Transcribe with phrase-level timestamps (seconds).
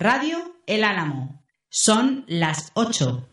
[0.00, 1.44] Radio El Álamo.
[1.68, 3.29] Son las 8.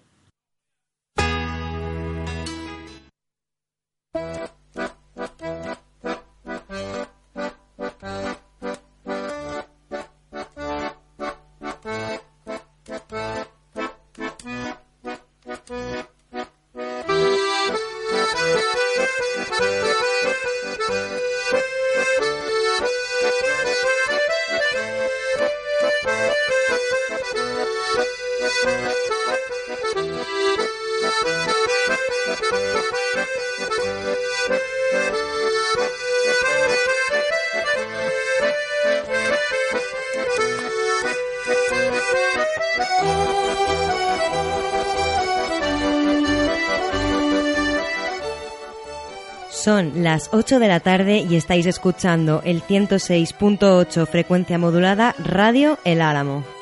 [50.17, 56.56] Las 8 de la tarde y estáis escuchando el 106.8 frecuencia modulada Radio El Álamo.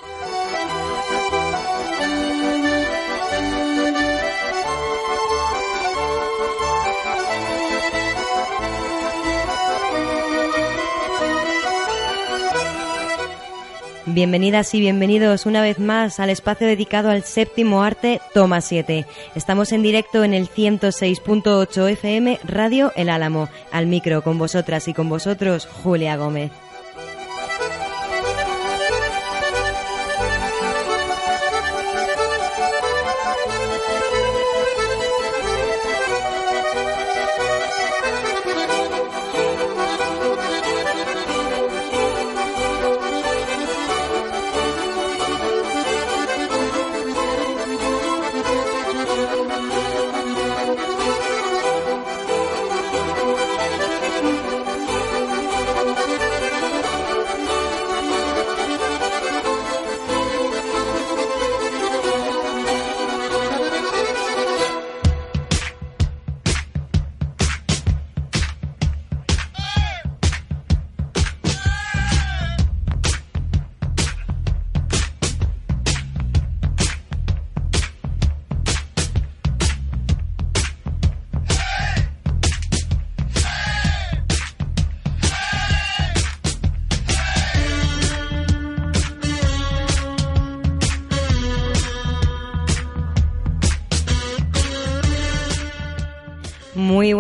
[14.16, 19.06] Bienvenidas y bienvenidos una vez más al espacio dedicado al séptimo arte Toma 7.
[19.36, 23.50] Estamos en directo en el 106.8 FM Radio El Álamo.
[23.74, 26.53] Al micro con vosotras y con vosotros Julia Gómez.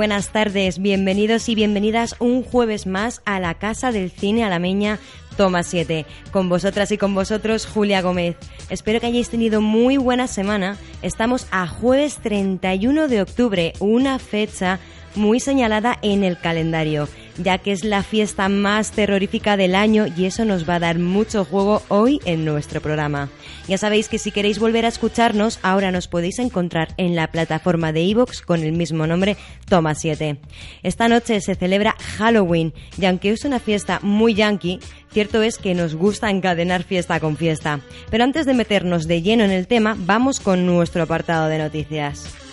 [0.05, 4.99] Buenas tardes, bienvenidos y bienvenidas un jueves más a la Casa del Cine Alameña
[5.35, 6.05] Toma 7.
[6.29, 8.35] Con vosotras y con vosotros, Julia Gómez.
[8.69, 10.77] Espero que hayáis tenido muy buena semana.
[11.01, 14.77] Estamos a jueves 31 de octubre, una fecha
[15.15, 17.07] muy señalada en el calendario,
[17.37, 20.99] ya que es la fiesta más terrorífica del año y eso nos va a dar
[20.99, 23.29] mucho juego hoy en nuestro programa.
[23.67, 27.91] Ya sabéis que si queréis volver a escucharnos, ahora nos podéis encontrar en la plataforma
[27.91, 29.37] de iVoox con el mismo nombre,
[29.67, 30.37] Toma 7.
[30.83, 34.79] Esta noche se celebra Halloween y aunque es una fiesta muy yankee,
[35.11, 37.79] cierto es que nos gusta encadenar fiesta con fiesta.
[38.09, 42.44] Pero antes de meternos de lleno en el tema, vamos con nuestro apartado de noticias.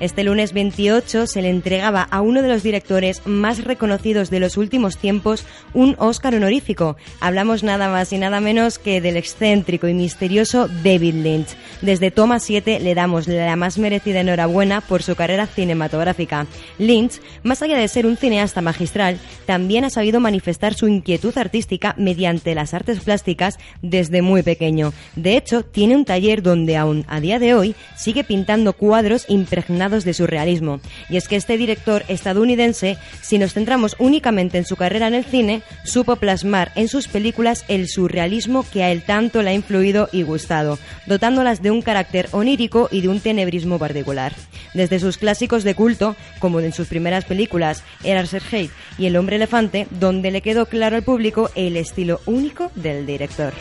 [0.00, 4.56] Este lunes 28 se le entregaba a uno de los directores más reconocidos de los
[4.56, 5.44] últimos tiempos
[5.74, 6.96] un Oscar honorífico.
[7.20, 11.48] Hablamos nada más y nada menos que del excéntrico y misterioso David Lynch.
[11.82, 16.46] Desde Toma 7 le damos la más merecida enhorabuena por su carrera cinematográfica.
[16.78, 21.94] Lynch, más allá de ser un cineasta magistral, también ha sabido manifestar su inquietud artística
[21.98, 24.94] mediante las artes plásticas desde muy pequeño.
[25.14, 29.89] De hecho, tiene un taller donde aún a día de hoy sigue pintando cuadros impregnados
[29.90, 30.80] de surrealismo.
[31.08, 35.24] Y es que este director estadounidense, si nos centramos únicamente en su carrera en el
[35.24, 40.08] cine, supo plasmar en sus películas el surrealismo que a él tanto le ha influido
[40.12, 44.32] y gustado, dotándolas de un carácter onírico y de un tenebrismo particular.
[44.74, 49.36] Desde sus clásicos de culto, como en sus primeras películas, Eraser Hate y El hombre
[49.36, 53.52] elefante, donde le quedó claro al público el estilo único del director.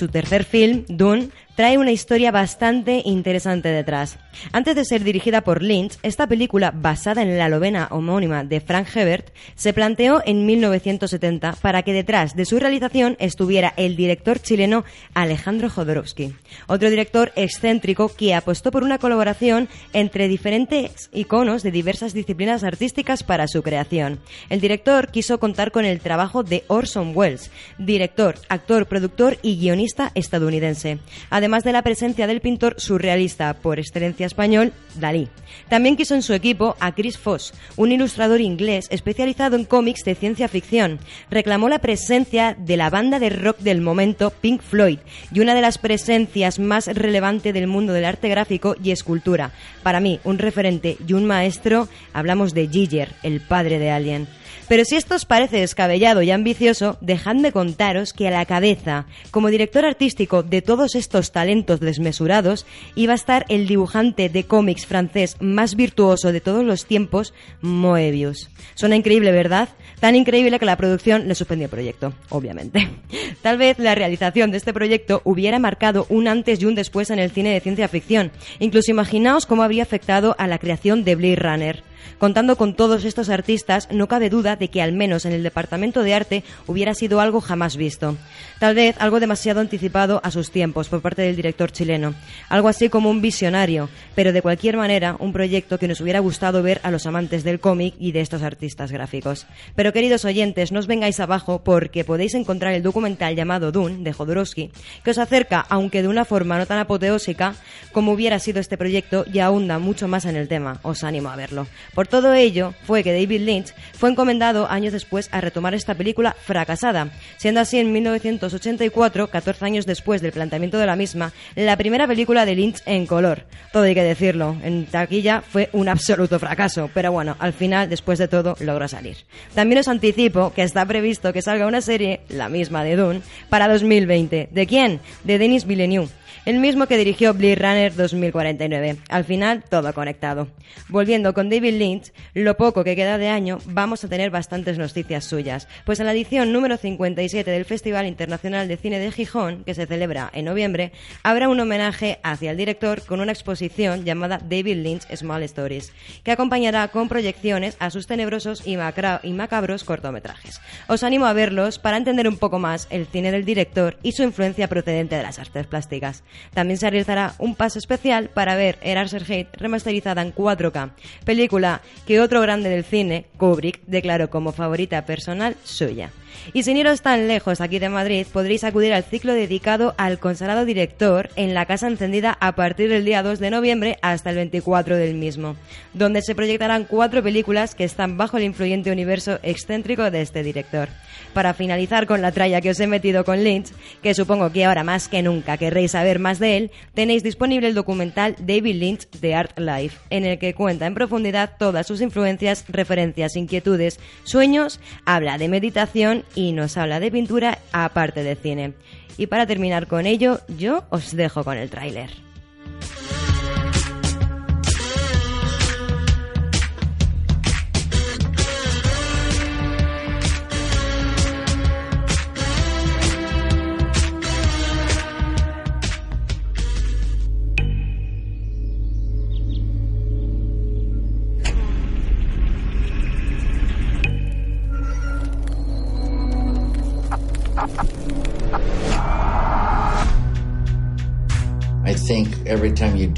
[0.00, 1.28] Su tercer film, Dune,
[1.60, 4.18] trae una historia bastante interesante detrás.
[4.50, 8.88] Antes de ser dirigida por Lynch, esta película, basada en la novena homónima de Frank
[8.96, 14.84] Hebert, se planteó en 1970 para que detrás de su realización estuviera el director chileno
[15.12, 16.34] Alejandro Jodorowsky,
[16.66, 23.22] otro director excéntrico que apostó por una colaboración entre diferentes iconos de diversas disciplinas artísticas
[23.22, 24.18] para su creación.
[24.48, 30.10] El director quiso contar con el trabajo de Orson Welles, director, actor, productor y guionista
[30.14, 31.00] estadounidense.
[31.28, 35.28] Además, además de la presencia del pintor surrealista por excelencia español, Dalí.
[35.68, 40.14] También quiso en su equipo a Chris Foss, un ilustrador inglés especializado en cómics de
[40.14, 41.00] ciencia ficción.
[41.28, 45.00] Reclamó la presencia de la banda de rock del momento Pink Floyd
[45.32, 49.50] y una de las presencias más relevantes del mundo del arte gráfico y escultura.
[49.82, 54.28] Para mí, un referente y un maestro, hablamos de Giger, el padre de Alien.
[54.70, 59.50] Pero si esto os parece descabellado y ambicioso, dejadme contaros que a la cabeza, como
[59.50, 65.36] director artístico de todos estos talentos desmesurados, iba a estar el dibujante de cómics francés
[65.40, 68.48] más virtuoso de todos los tiempos, Moebius.
[68.76, 69.70] Suena increíble, ¿verdad?
[69.98, 72.88] Tan increíble que la producción le suspendió el proyecto, obviamente.
[73.42, 77.18] Tal vez la realización de este proyecto hubiera marcado un antes y un después en
[77.18, 78.30] el cine de ciencia ficción.
[78.60, 81.89] Incluso imaginaos cómo habría afectado a la creación de Blade Runner.
[82.18, 86.02] Contando con todos estos artistas, no cabe duda de que al menos en el departamento
[86.02, 88.16] de arte hubiera sido algo jamás visto.
[88.58, 92.14] Tal vez algo demasiado anticipado a sus tiempos por parte del director chileno.
[92.48, 96.62] Algo así como un visionario, pero de cualquier manera un proyecto que nos hubiera gustado
[96.62, 99.46] ver a los amantes del cómic y de estos artistas gráficos.
[99.74, 104.12] Pero queridos oyentes, no os vengáis abajo porque podéis encontrar el documental llamado Dune de
[104.12, 104.70] Jodorowsky,
[105.04, 107.54] que os acerca, aunque de una forma no tan apoteósica
[107.92, 110.80] como hubiera sido este proyecto, y ahonda mucho más en el tema.
[110.82, 111.66] Os animo a verlo.
[111.94, 116.36] Por todo ello, fue que David Lynch fue encomendado años después a retomar esta película
[116.40, 122.06] fracasada, siendo así en 1984, 14 años después del planteamiento de la misma, la primera
[122.06, 123.44] película de Lynch en color.
[123.72, 128.18] Todo hay que decirlo, en taquilla fue un absoluto fracaso, pero bueno, al final, después
[128.18, 129.16] de todo, logró salir.
[129.54, 133.68] También os anticipo que está previsto que salga una serie, la misma de Dune, para
[133.68, 134.48] 2020.
[134.50, 135.00] ¿De quién?
[135.24, 138.96] De Denis Villeneuve el mismo que dirigió Blade Runner 2049.
[139.08, 140.48] Al final, todo conectado.
[140.88, 145.24] Volviendo con David Lynch, lo poco que queda de año, vamos a tener bastantes noticias
[145.24, 149.74] suyas, pues en la edición número 57 del Festival Internacional de Cine de Gijón, que
[149.74, 150.92] se celebra en noviembre,
[151.22, 155.92] habrá un homenaje hacia el director con una exposición llamada David Lynch Small Stories,
[156.24, 158.76] que acompañará con proyecciones a sus tenebrosos y,
[159.22, 160.60] y macabros cortometrajes.
[160.88, 164.22] Os animo a verlos para entender un poco más el cine del director y su
[164.22, 166.22] influencia procedente de las artes plásticas.
[166.54, 170.92] También se realizará un paso especial para ver Eraser Hate remasterizada en 4K,
[171.24, 176.10] película que otro grande del cine, Kubrick, declaró como favorita personal suya.
[176.52, 180.64] Y sin iros tan lejos aquí de Madrid, podréis acudir al ciclo dedicado al consagrado
[180.64, 184.96] director en la Casa Encendida a partir del día 2 de noviembre hasta el 24
[184.96, 185.56] del mismo,
[185.94, 190.88] donde se proyectarán cuatro películas que están bajo el influyente universo excéntrico de este director.
[191.34, 194.82] Para finalizar con la tralla que os he metido con Lynch, que supongo que ahora
[194.82, 199.34] más que nunca querréis saber más de él, tenéis disponible el documental David Lynch The
[199.34, 205.38] Art Life, en el que cuenta en profundidad todas sus influencias, referencias, inquietudes, sueños, habla
[205.38, 208.74] de meditación y nos habla de pintura aparte de cine.
[209.16, 212.29] Y para terminar con ello, yo os dejo con el tráiler.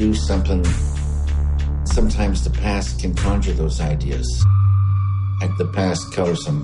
[0.02, 0.64] Do something,
[1.85, 4.26] sometimes the past can conjure those ideas.
[5.40, 6.61] Like the past colors them.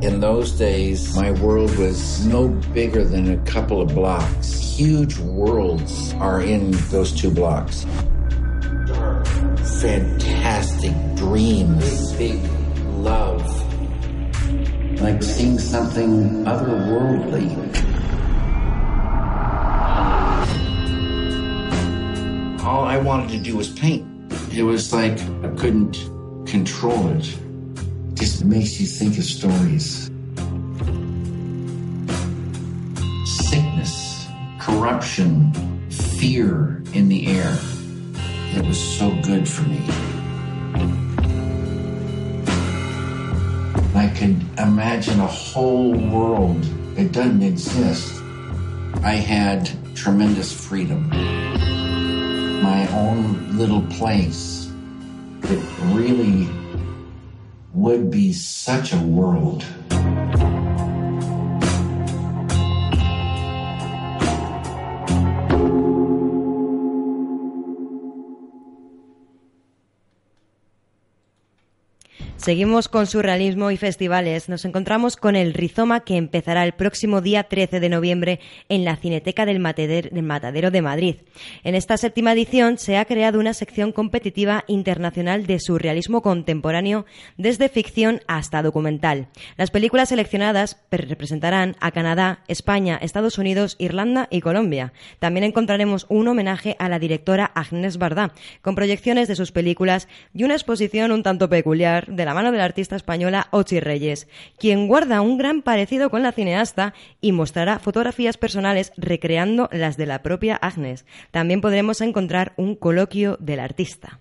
[0.00, 4.60] In those days, my world was no bigger than a couple of blocks.
[4.78, 7.84] Huge worlds are in those two blocks.
[9.82, 12.12] Fantastic dreams.
[12.12, 12.50] Big, big
[13.02, 13.42] love
[15.00, 17.73] like seeing something otherworldly.
[22.74, 24.04] All I wanted to do was paint.
[24.52, 25.12] It was like
[25.44, 25.94] I couldn't
[26.44, 27.24] control it.
[28.08, 30.10] It just makes you think of stories.
[33.48, 34.26] Sickness,
[34.58, 35.52] corruption,
[36.18, 37.56] fear in the air.
[38.56, 39.80] It was so good for me.
[43.94, 46.60] I could imagine a whole world.
[46.96, 48.20] that doesn't exist.
[49.04, 51.08] I had tremendous freedom.
[52.64, 54.72] My own little place.
[55.42, 56.48] It really
[57.74, 59.66] would be such a world.
[72.44, 74.50] Seguimos con surrealismo y festivales.
[74.50, 78.96] Nos encontramos con el Rizoma que empezará el próximo día 13 de noviembre en la
[78.96, 81.16] Cineteca del, Matadero de Madrid.
[81.62, 87.06] En esta séptima edición se ha creado una sección competitiva internacional de surrealismo contemporáneo
[87.38, 89.28] desde ficción hasta documental.
[89.56, 94.92] Las películas seleccionadas representarán a Canadá, España, Estados Unidos, Irlanda y Colombia.
[95.18, 100.44] También encontraremos un homenaje a la directora Agnes Bardá, con proyecciones de sus películas y
[100.44, 104.88] una exposición un tanto peculiar de la mano de la artista española Ochi Reyes, quien
[104.88, 110.22] guarda un gran parecido con la cineasta y mostrará fotografías personales recreando las de la
[110.22, 111.06] propia Agnes.
[111.30, 114.20] También podremos encontrar un coloquio del artista.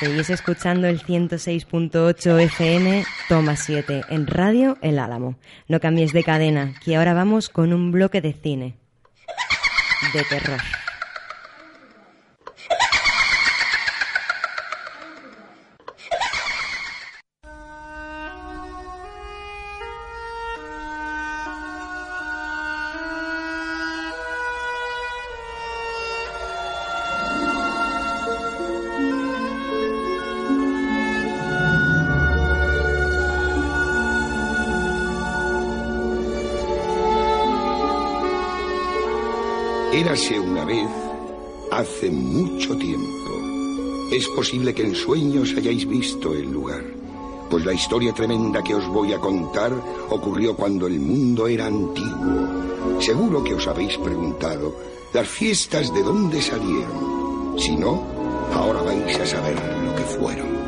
[0.00, 5.36] Seguís escuchando el 106.8 FM, toma 7, en Radio El Álamo.
[5.68, 8.78] No cambies de cadena, que ahora vamos con un bloque de cine.
[10.14, 10.58] De terror.
[44.20, 46.84] Es posible que en sueños hayáis visto el lugar,
[47.48, 49.72] pues la historia tremenda que os voy a contar
[50.10, 53.00] ocurrió cuando el mundo era antiguo.
[53.00, 54.76] Seguro que os habéis preguntado,
[55.14, 57.58] ¿las fiestas de dónde salieron?
[57.58, 58.04] Si no,
[58.52, 60.59] ahora vais a saber lo que fueron.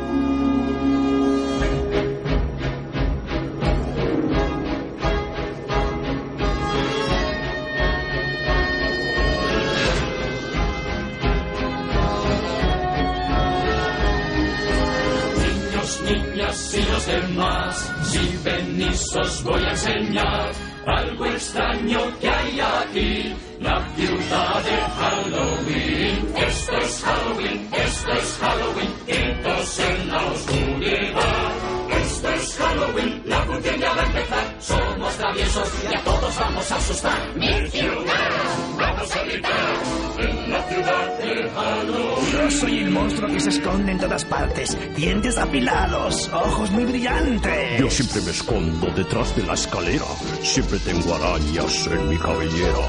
[18.89, 20.51] Os voy a enseñar
[20.85, 26.33] algo extraño que hay aquí, la ciudad de Halloween.
[26.35, 31.51] Esto es Halloween, esto es Halloween, gritos en la oscuridad.
[31.89, 34.55] Esto es Halloween, la función ya va a empezar.
[34.59, 37.35] Somos traviesos y a todos vamos a asustar.
[37.35, 38.29] Mi ciudad,
[38.77, 40.42] vamos a gritar
[40.73, 41.13] ciudad
[41.55, 42.31] Halloween.
[42.31, 44.77] Yo soy el monstruo que se esconde en todas partes.
[44.95, 47.79] Dientes apilados, ojos muy brillantes.
[47.79, 50.05] Yo siempre me escondo detrás de la escalera.
[50.41, 52.87] Siempre tengo arañas en mi cabellera.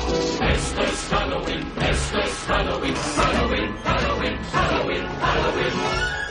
[0.53, 6.24] Esto es Halloween, esto es Halloween, Halloween, Halloween, Halloween, Halloween.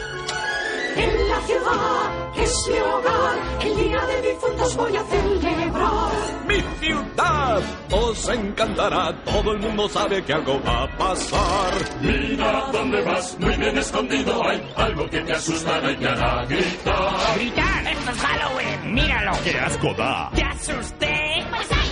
[0.96, 6.12] En la ciudad es mi hogar, el día de difuntos voy a celebrar.
[6.48, 11.74] Mi ciudad os encantará, todo el mundo sabe que algo va a pasar.
[12.02, 17.36] Mira dónde vas, muy bien escondido hay algo que te asustará y te hará gritar.
[17.36, 17.88] ¡Gritar!
[17.88, 18.94] ¡Esto es Halloween!
[18.94, 19.32] ¡Míralo!
[19.44, 20.30] ¡Qué asco da!
[20.36, 21.46] ¡Te asusté!
[21.50, 21.83] Pues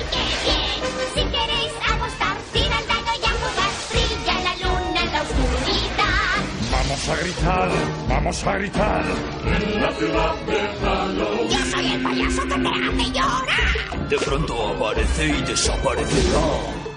[7.01, 7.70] Vamos a gritar,
[8.08, 9.03] vamos a gritar.
[9.43, 11.50] En la ciudad de Halloween.
[11.50, 14.08] Yo soy el payaso que te hace llorar.
[14.08, 16.41] De pronto aparece y desaparecerá.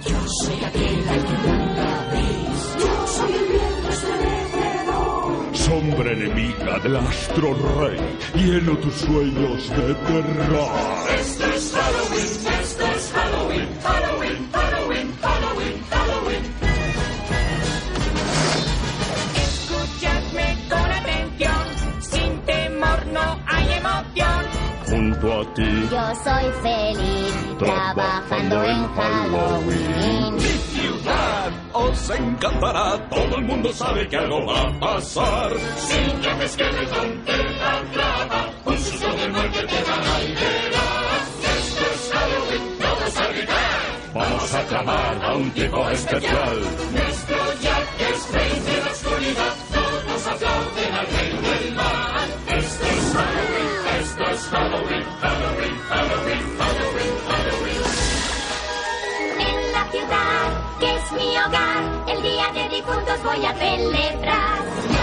[0.06, 2.76] Yo soy aquel al que nunca veis.
[2.80, 5.56] Yo soy el viento estremecedor.
[5.56, 7.98] Sombra enemiga del astro rey,
[8.34, 10.70] lleno tus sueños de terror.
[11.18, 12.63] Esto es Halloween, esto es Halloween,
[25.90, 30.40] Yo soy feliz trabajando en Halloween.
[30.40, 33.08] ciudad os encantará.
[33.10, 35.52] Todo el mundo sabe que algo va a pasar.
[35.76, 41.28] Sin Jack Skeleton te atrapa, un susto de muerte te dará y verás.
[41.58, 43.64] Esto es Halloween, vamos a gritar.
[44.14, 46.60] Vamos a clamar a un tipo especial.
[46.92, 49.54] Nuestro Jack es rey de la oscuridad,
[54.54, 57.82] Halloween, Halloween, Halloween, Halloween, Halloween.
[59.40, 60.46] En la ciudad,
[60.78, 64.93] que es mi hogar, el día de difuntos voy a celebrar.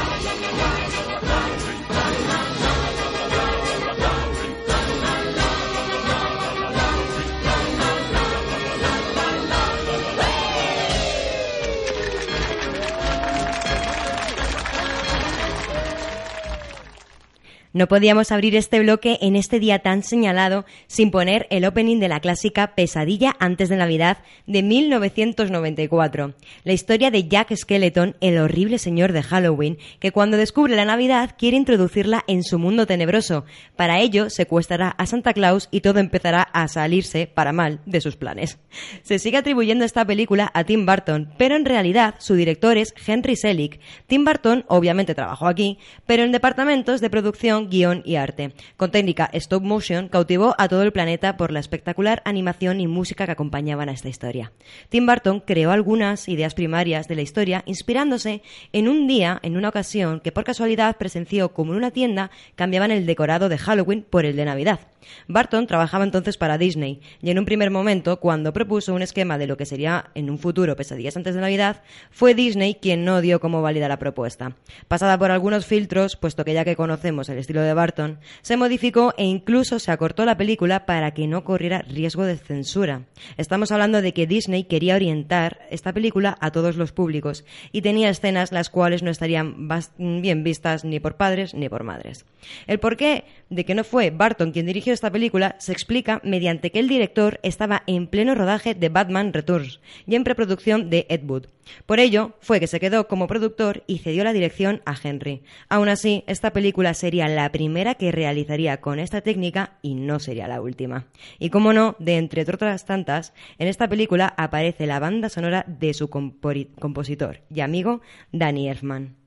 [17.73, 22.09] No podíamos abrir este bloque en este día tan señalado sin poner el opening de
[22.09, 26.33] la clásica Pesadilla antes de Navidad de 1994.
[26.65, 31.35] La historia de Jack Skeleton, el horrible señor de Halloween, que cuando descubre la Navidad
[31.37, 33.46] quiere introducirla en su mundo tenebroso.
[33.77, 38.17] Para ello secuestrará a Santa Claus y todo empezará a salirse, para mal, de sus
[38.17, 38.59] planes.
[39.01, 43.37] Se sigue atribuyendo esta película a Tim Burton, pero en realidad su director es Henry
[43.37, 43.79] Selick.
[44.07, 48.53] Tim Burton obviamente trabajó aquí, pero en departamentos de producción guion y arte.
[48.77, 53.25] Con técnica stop motion cautivó a todo el planeta por la espectacular animación y música
[53.25, 54.51] que acompañaban a esta historia.
[54.89, 58.41] Tim Burton creó algunas ideas primarias de la historia inspirándose
[58.74, 62.91] en un día, en una ocasión, que por casualidad presenció como en una tienda cambiaban
[62.91, 64.79] el decorado de Halloween por el de Navidad.
[65.27, 69.47] Barton trabajaba entonces para Disney y en un primer momento, cuando propuso un esquema de
[69.47, 73.39] lo que sería en un futuro pesadillas antes de Navidad, fue Disney quien no dio
[73.39, 74.55] como válida la propuesta.
[74.87, 79.14] Pasada por algunos filtros, puesto que ya que conocemos el estilo de Barton, se modificó
[79.18, 83.01] e incluso se acortó la película para que no corriera riesgo de censura.
[83.35, 88.09] Estamos hablando de que Disney quería orientar esta película a todos los públicos y tenía
[88.09, 92.25] escenas las cuales no estarían bien vistas ni por padres ni por madres.
[92.68, 96.79] El porqué de que no fue Barton quien dirigió esta película se explica mediante que
[96.79, 101.48] el director estaba en pleno rodaje de Batman Returns y en preproducción de Ed Wood.
[101.85, 105.43] Por ello, fue que se quedó como productor y cedió la dirección a Henry.
[105.69, 110.47] Aún así, esta película sería la primera que realizaría con esta técnica y no sería
[110.47, 111.07] la última.
[111.39, 115.93] Y como no, de entre otras tantas, en esta película aparece la banda sonora de
[115.93, 119.21] su compositor y amigo Danny Elfman.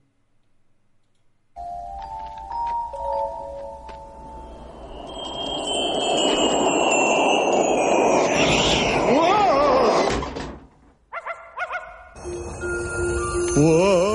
[13.54, 14.13] ¿Qué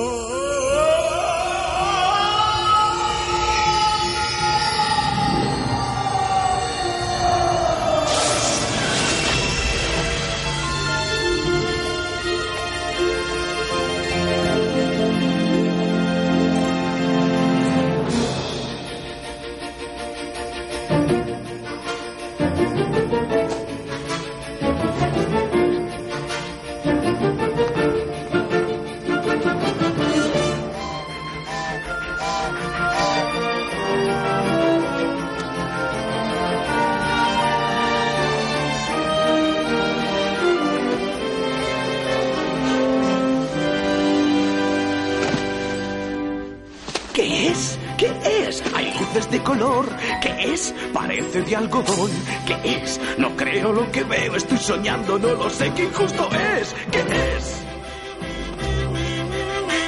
[49.13, 49.88] de color.
[50.22, 50.74] ¿Qué es?
[50.93, 52.12] Parece de algodón.
[52.45, 53.00] ¿Qué es?
[53.17, 54.36] No creo lo que veo.
[54.36, 55.17] Estoy soñando.
[55.17, 55.72] No lo sé.
[55.74, 56.76] ¿Qué injusto es?
[56.91, 57.63] ¿Qué es?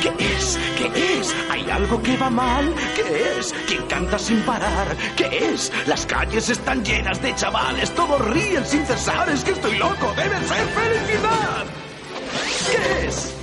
[0.02, 0.60] ¿Qué es?
[0.78, 1.36] ¿Qué es?
[1.52, 2.74] ¿Hay algo que va mal?
[2.96, 3.54] ¿Qué es?
[3.68, 4.88] ¿Quién canta sin parar?
[5.16, 5.72] ¿Qué es?
[5.86, 7.92] Las calles están llenas de chavales.
[7.92, 9.30] Todos ríen sin cesar.
[9.30, 10.14] Es que estoy loco.
[10.16, 11.66] Debe ser felicidad.
[12.72, 13.41] ¿Qué es?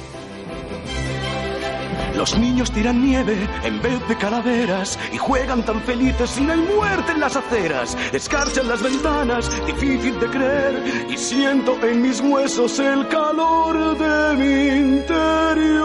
[2.18, 7.12] Los niños tiran nieve en vez de calaveras y juegan tan felices no hay muerte
[7.12, 7.96] en las aceras.
[8.12, 14.66] Escarchan las ventanas, difícil de creer, y siento en mis huesos el calor de mi
[14.96, 15.78] interior.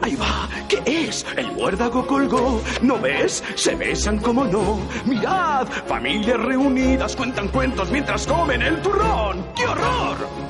[0.00, 1.26] Ahí va, ¿qué es?
[1.36, 3.44] El muérdago colgó, ¿no ves?
[3.56, 4.80] Se besan como no.
[5.04, 9.44] Mirad, familias reunidas cuentan cuentos mientras comen el turrón.
[9.54, 10.47] ¡Qué horror!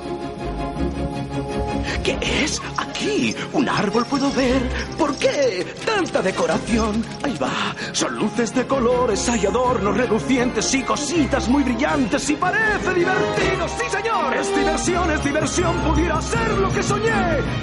[2.02, 2.60] ¿Qué es?
[2.76, 4.62] Aquí, un árbol puedo ver.
[4.98, 5.66] ¿Por qué?
[5.84, 7.04] Tanta decoración.
[7.22, 7.74] Ahí va.
[7.92, 13.68] Son luces de colores, hay adornos relucientes y cositas muy brillantes y parece divertido.
[13.68, 14.36] Sí, señor.
[14.36, 15.76] Es diversión, es diversión.
[15.78, 17.12] Pudiera ser lo que soñé.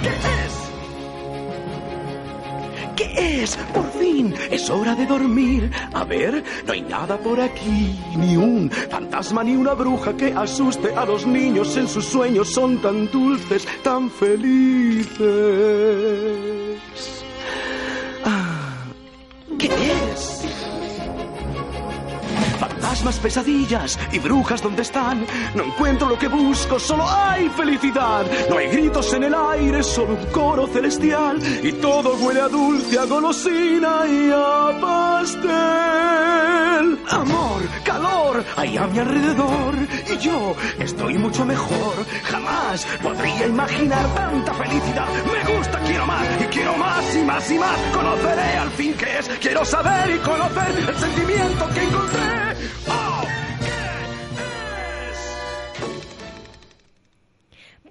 [0.02, 0.65] ¿Qué es?
[3.16, 3.56] ¿Qué ¿Qué es?
[3.72, 5.70] Por fin, es hora de dormir.
[5.94, 10.94] A ver, no hay nada por aquí, ni un fantasma ni una bruja que asuste
[10.94, 12.52] a los niños en sus sueños.
[12.52, 15.16] Son tan dulces, tan felices.
[18.24, 18.84] Ah,
[19.58, 20.75] ¿Qué es?
[22.86, 25.26] Fantasmas, pesadillas y brujas, ¿dónde están?
[25.56, 28.24] No encuentro lo que busco, solo hay felicidad.
[28.48, 31.40] No hay gritos en el aire, solo un coro celestial.
[31.64, 35.50] Y todo huele a dulce, a golosina y a pastel.
[37.10, 39.74] Amor, calor, hay a mi alrededor.
[40.08, 42.06] Y yo estoy mucho mejor.
[42.22, 45.08] Jamás podría imaginar tanta felicidad.
[45.24, 47.80] Me gusta, quiero más y quiero más y más y más.
[47.92, 49.28] Conoceré al fin qué es.
[49.40, 52.55] Quiero saber y conocer el sentimiento que encontré.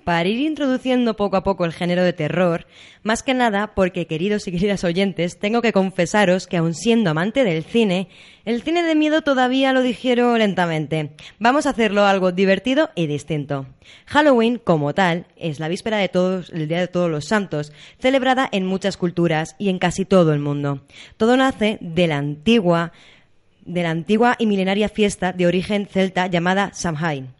[0.05, 2.67] Para ir introduciendo poco a poco el género de terror,
[3.01, 7.43] más que nada porque, queridos y queridas oyentes, tengo que confesaros que, aun siendo amante
[7.43, 8.07] del cine,
[8.45, 11.15] el cine de miedo todavía lo digiero lentamente.
[11.39, 13.65] Vamos a hacerlo algo divertido y distinto.
[14.05, 18.47] Halloween, como tal, es la víspera de todos, el Día de Todos los Santos, celebrada
[18.51, 20.85] en muchas culturas y en casi todo el mundo.
[21.17, 22.93] Todo nace de la antigua
[23.65, 27.33] de la antigua y milenaria fiesta de origen celta llamada Samhain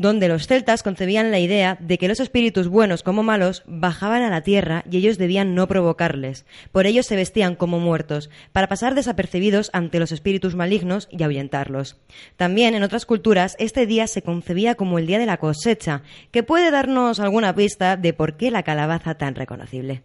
[0.00, 4.30] donde los celtas concebían la idea de que los espíritus buenos como malos bajaban a
[4.30, 6.46] la tierra y ellos debían no provocarles.
[6.72, 11.98] Por ello se vestían como muertos, para pasar desapercibidos ante los espíritus malignos y ahuyentarlos.
[12.38, 16.42] También en otras culturas este día se concebía como el día de la cosecha, que
[16.42, 20.02] puede darnos alguna pista de por qué la calabaza tan reconocible.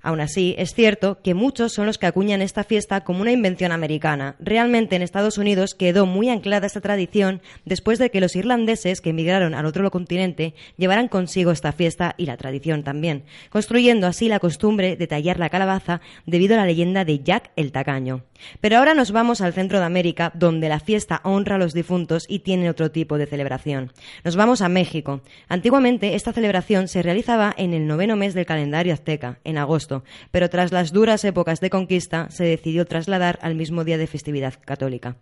[0.00, 3.72] Aún así, es cierto que muchos son los que acuñan esta fiesta como una invención
[3.72, 4.36] americana.
[4.38, 9.10] Realmente en Estados Unidos quedó muy anclada esta tradición después de que los irlandeses que
[9.10, 14.38] emigraron al otro continente llevaran consigo esta fiesta y la tradición también, construyendo así la
[14.38, 18.22] costumbre de tallar la calabaza debido a la leyenda de Jack el Tacaño.
[18.60, 22.24] Pero ahora nos vamos al centro de América, donde la fiesta honra a los difuntos
[22.28, 23.92] y tiene otro tipo de celebración.
[24.22, 25.22] Nos vamos a México.
[25.48, 29.87] Antiguamente esta celebración se realizaba en el noveno mes del calendario azteca, en agosto
[30.30, 34.54] pero tras las duras épocas de conquista se decidió trasladar al mismo día de festividad
[34.64, 35.16] católica.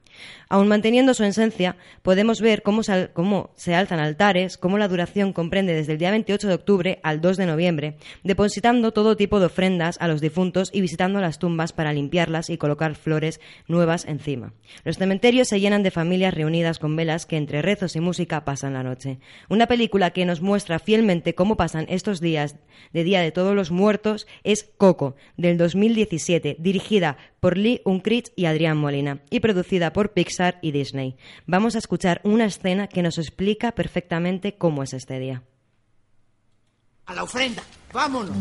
[0.48, 5.32] Aun manteniendo su esencia, podemos ver cómo se, cómo se alzan altares, cómo la duración
[5.32, 9.46] comprende desde el día 28 de octubre al 2 de noviembre, depositando todo tipo de
[9.46, 14.52] ofrendas a los difuntos y visitando las tumbas para limpiarlas y colocar flores nuevas encima.
[14.84, 18.74] Los cementerios se llenan de familias reunidas con velas que entre rezos y música pasan
[18.74, 19.18] la noche.
[19.48, 22.56] Una película que nos muestra fielmente cómo pasan estos días
[22.92, 28.46] de Día de Todos los Muertos es Coco, del 2017, dirigida por Lee Unkrich y
[28.46, 31.16] Adrián Molina, y producida por Pixar y Disney.
[31.46, 35.42] Vamos a escuchar una escena que nos explica perfectamente cómo es este día.
[37.06, 38.36] A la ofrenda, vámonos.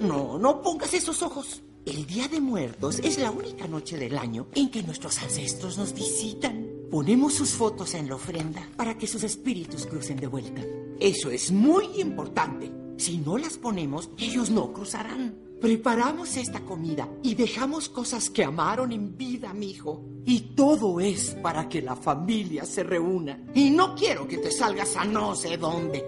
[0.00, 1.62] No, no pongas esos ojos.
[1.86, 5.92] El Día de Muertos es la única noche del año en que nuestros ancestros nos
[5.92, 6.66] visitan.
[6.90, 10.62] Ponemos sus fotos en la ofrenda para que sus espíritus crucen de vuelta.
[10.98, 12.72] Eso es muy importante.
[12.96, 15.36] Si no las ponemos, ellos no cruzarán.
[15.60, 20.02] Preparamos esta comida y dejamos cosas que amaron en vida, mi hijo.
[20.24, 23.44] Y todo es para que la familia se reúna.
[23.52, 26.02] Y no quiero que te salgas a no sé dónde.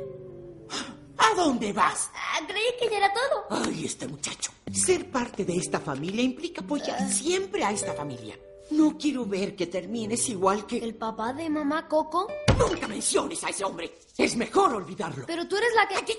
[1.18, 2.10] ¿A dónde vas?
[2.14, 3.64] Ah, creí que ya era todo.
[3.64, 4.52] Ay, este muchacho.
[4.72, 8.38] Ser parte de esta familia implica apoyar siempre a esta familia.
[8.70, 10.78] No quiero ver que termines igual que...
[10.78, 12.26] ¿El papá de mamá Coco?
[12.58, 13.96] Nunca menciones a ese hombre.
[14.18, 15.24] Es mejor olvidarlo.
[15.26, 16.16] Pero tú eres la que...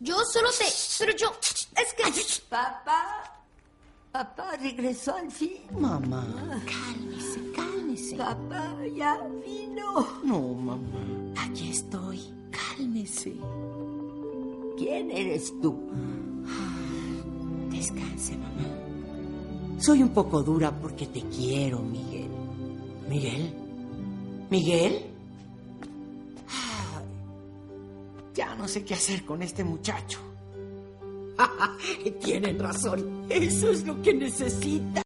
[0.00, 0.64] Yo solo te...
[0.98, 1.32] Pero yo...
[1.76, 2.04] Es que...
[2.48, 3.44] Papá.
[4.10, 5.62] Papá regresó al fin.
[5.70, 6.26] Mamá,
[6.66, 8.16] cálmese, cálmese.
[8.16, 10.20] Papá ya vino.
[10.24, 10.80] No, mamá.
[11.38, 12.20] Aquí estoy.
[12.50, 13.34] Cálmese.
[14.76, 15.78] ¿Quién eres tú?
[17.70, 18.64] Descanse, mamá.
[19.78, 22.30] Soy un poco dura porque te quiero, Miguel.
[23.08, 23.54] ¿Miguel?
[24.50, 25.06] ¿Miguel?
[28.34, 30.18] Ya no sé qué hacer con este muchacho.
[32.22, 33.26] Tienen razón.
[33.28, 35.01] Eso es lo que necesita.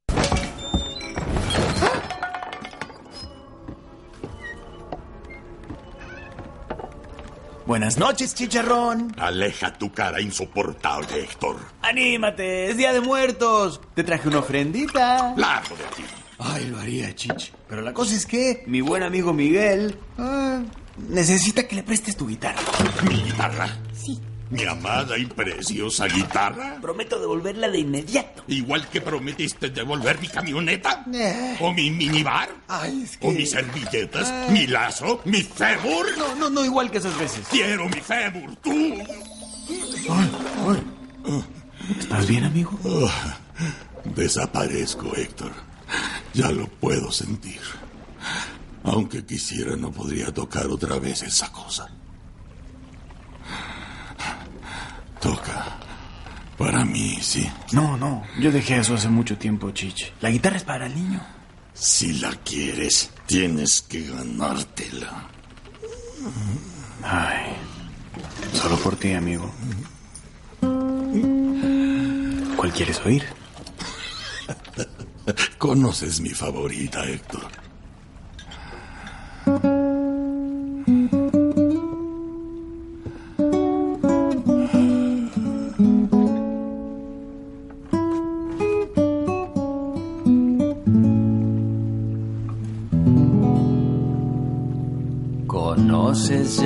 [7.66, 9.12] Buenas noches, chicharrón.
[9.18, 11.56] Aleja tu cara insoportable, Héctor.
[11.82, 13.80] Anímate, es Día de Muertos.
[13.94, 15.34] Te traje una ofrendita.
[15.36, 16.04] Largo de aquí.
[16.38, 17.52] Ay, lo haría, Chich.
[17.68, 20.62] Pero la cosa es que mi buen amigo Miguel ah,
[21.08, 22.60] necesita que le prestes tu guitarra.
[23.08, 23.68] ¿Mi guitarra?
[23.92, 26.78] Sí, mi amada y preciosa guitarra?
[26.80, 28.44] Prometo devolverla de inmediato.
[28.48, 31.04] Igual que prometiste devolver mi camioneta.
[31.12, 31.56] Eh.
[31.60, 32.48] O mi minibar.
[32.68, 33.26] Ay, es que...
[33.26, 34.28] O mis servilletas.
[34.30, 34.46] Ah.
[34.50, 35.20] Mi lazo.
[35.24, 36.06] Mi fémur.
[36.18, 37.46] No, no, no igual que esas veces.
[37.50, 38.56] Quiero mi fémur.
[38.56, 38.70] Tú.
[40.08, 40.30] Ay,
[40.66, 41.44] ay.
[41.98, 42.78] ¿Estás bien, amigo?
[42.84, 43.10] Oh,
[44.14, 45.52] desaparezco, Héctor.
[46.34, 47.60] Ya lo puedo sentir.
[48.84, 51.88] Aunque quisiera, no podría tocar otra vez esa cosa.
[55.20, 55.78] Toca.
[56.58, 57.50] Para mí, sí.
[57.72, 58.24] No, no.
[58.40, 60.12] Yo dejé eso hace mucho tiempo, Chich.
[60.20, 61.20] La guitarra es para el niño.
[61.74, 65.28] Si la quieres, tienes que ganártela.
[67.02, 67.52] Ay.
[68.52, 69.50] Solo por ti, amigo.
[72.56, 73.24] ¿Cuál quieres oír?
[75.58, 77.65] Conoces mi favorita, Héctor.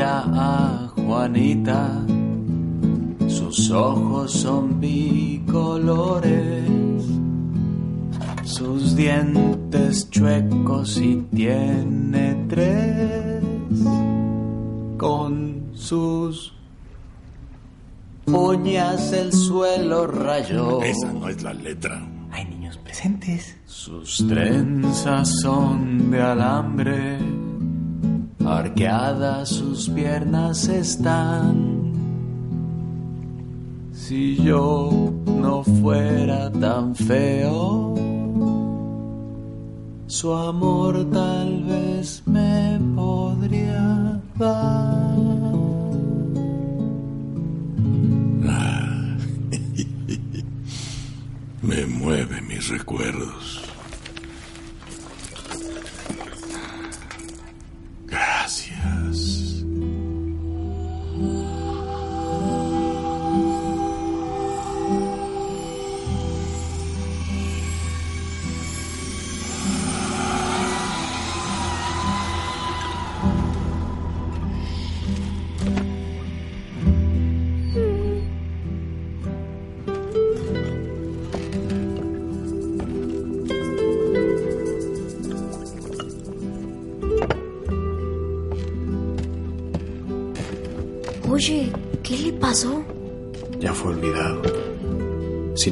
[0.01, 2.07] ¿Conoces ya a Juanita?
[3.29, 6.65] Sus ojos son bicolores,
[8.45, 13.43] sus dientes chuecos y tiene tres.
[14.97, 16.55] Con sus
[18.27, 20.83] uñas el suelo rayó.
[20.83, 22.03] Esa no es la letra.
[22.33, 23.57] Hay niños presentes.
[23.67, 27.19] Sus trenzas son de alambre,
[28.51, 31.81] arqueadas sus piernas están.
[33.93, 34.91] Si yo
[35.27, 37.95] no fuera tan feo,
[40.07, 45.17] su amor tal vez me podría dar.
[51.63, 53.70] Me mueve mis recuerdos.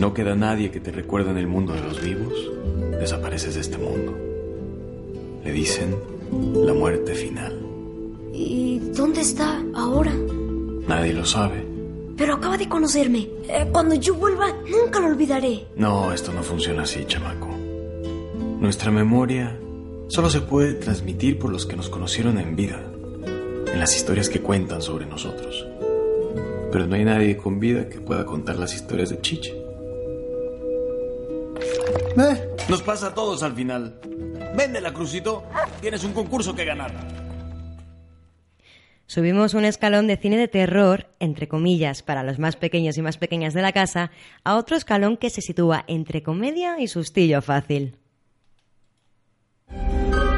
[0.08, 2.32] No queda nadie que te recuerde en el mundo de los vivos,
[2.98, 4.16] desapareces de este mundo.
[5.44, 5.94] Le dicen
[6.64, 7.60] la muerte final.
[8.32, 10.14] ¿Y dónde está ahora?
[10.88, 11.62] Nadie lo sabe.
[12.16, 13.28] Pero acaba de conocerme.
[13.48, 15.66] Eh, cuando yo vuelva, nunca lo olvidaré.
[15.76, 17.48] No, esto no funciona así, chamaco.
[18.60, 19.60] Nuestra memoria
[20.06, 22.80] solo se puede transmitir por los que nos conocieron en vida,
[23.70, 25.66] en las historias que cuentan sobre nosotros.
[26.72, 29.57] Pero no hay nadie con vida que pueda contar las historias de Chiche.
[32.18, 34.00] Eh, nos pasa a todos al final.
[34.56, 35.44] Véndela, Crucito.
[35.80, 36.92] Tienes un concurso que ganar.
[39.06, 43.16] Subimos un escalón de cine de terror, entre comillas, para los más pequeños y más
[43.16, 44.10] pequeñas de la casa,
[44.44, 47.96] a otro escalón que se sitúa entre comedia y sustillo fácil.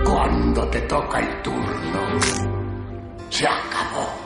[0.05, 2.21] Cuando te toca el turno,
[3.29, 4.20] se acabó.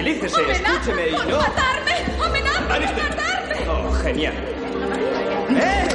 [0.00, 1.36] Tranquilícese, Amenaza escúcheme y no.
[1.36, 1.92] Matarme.
[2.24, 2.60] Amenaza
[2.96, 3.56] matarme.
[3.68, 4.32] Oh, genial.
[5.50, 5.88] ¡Eh!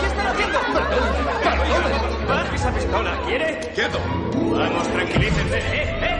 [0.00, 0.58] ¿Qué están haciendo?
[2.26, 3.20] ¡Baja esa pistola!
[3.26, 3.60] ¿Quiere?
[3.76, 4.00] ¡Quieto!
[4.34, 5.56] Vamos, tranquilícense.
[5.56, 6.18] ¡Eh, eh!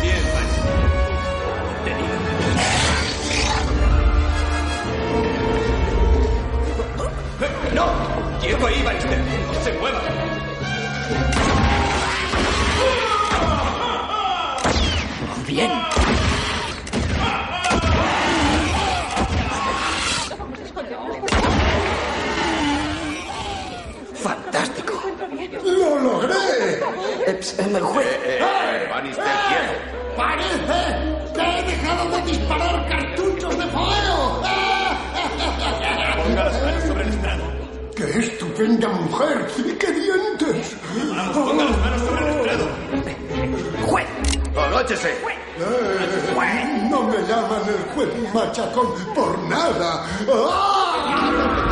[0.00, 0.76] Bien, Bannister.
[7.40, 7.86] ¡Eh, ¡No!
[8.40, 9.18] ¡Quieto ahí, Bannister!
[9.18, 10.00] ¡No se mueva!
[24.50, 24.94] Fantástico.
[25.62, 26.34] ¡Lo logré!
[27.26, 28.18] Eh, ps, eh, juez.
[28.88, 29.72] Bannister, quieto.
[30.16, 30.80] ¡Parece
[31.34, 34.42] que he dejado de disparar cartuchos de fuego!
[36.16, 37.44] Ponga las manos sobre el estrado.
[37.94, 39.46] ¡Qué estupenda mujer!
[39.58, 40.76] ¡Y qué dientes!
[41.14, 42.68] Vamos, ponga las manos sobre el estrado.
[43.86, 44.06] Juez.
[44.56, 45.10] ¡Agóchese!
[45.10, 50.06] Eh, no me llaman el juez machacón por nada.
[50.32, 51.67] ¡Ah!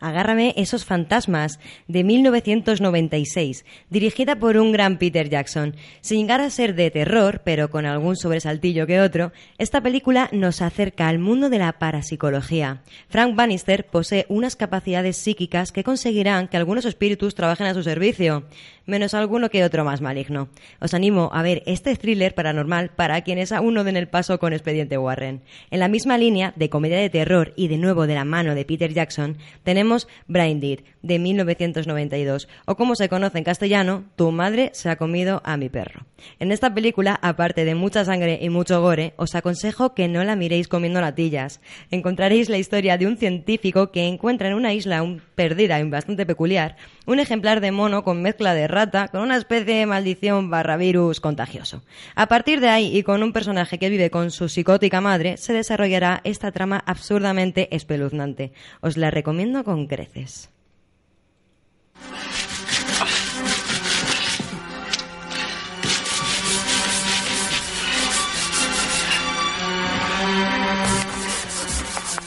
[0.00, 5.76] Agárrame esos fantasmas de 1996, dirigida por un gran Peter Jackson.
[6.00, 10.62] Sin llegar a ser de terror, pero con algún sobresaltillo que otro, esta película nos
[10.62, 12.82] acerca al mundo de la parapsicología.
[13.08, 18.44] Frank Bannister posee unas capacidades psíquicas que conseguirán que algunos espíritus trabajen a su servicio,
[18.86, 20.48] menos alguno que otro más maligno.
[20.80, 24.52] Os animo a ver este thriller paranormal para quienes aún no den el paso con
[24.52, 25.42] Expediente Warren.
[25.70, 28.64] En la misma línea de comedia de terror y de nuevo de la mano de
[28.64, 30.60] Peter Jackson, tenemos Brain
[31.04, 35.68] de 1992, o como se conoce en castellano, Tu madre se ha comido a mi
[35.68, 36.06] perro.
[36.40, 40.36] En esta película, aparte de mucha sangre y mucho gore, os aconsejo que no la
[40.36, 41.60] miréis comiendo latillas.
[41.90, 46.24] Encontraréis la historia de un científico que encuentra en una isla un- perdida y bastante
[46.26, 50.76] peculiar un ejemplar de mono con mezcla de rata con una especie de maldición barra
[50.78, 51.82] virus contagioso.
[52.14, 55.52] A partir de ahí y con un personaje que vive con su psicótica madre, se
[55.52, 58.52] desarrollará esta trama absurdamente espeluznante.
[58.80, 60.48] Os la recomiendo con creces.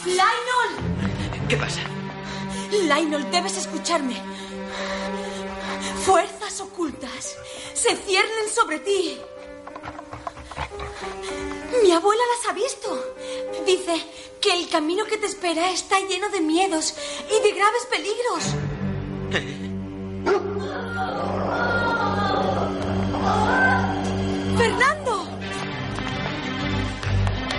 [0.05, 1.47] ¡Lionel!
[1.49, 1.81] ¿Qué pasa?
[2.71, 4.15] Lionel, debes escucharme.
[6.05, 7.35] Fuerzas ocultas
[7.73, 9.19] se ciernen sobre ti.
[11.83, 13.15] Mi abuela las ha visto.
[13.65, 14.01] Dice
[14.39, 16.93] que el camino que te espera está lleno de miedos
[17.29, 18.76] y de graves peligros.
[24.57, 25.27] ¡Fernando!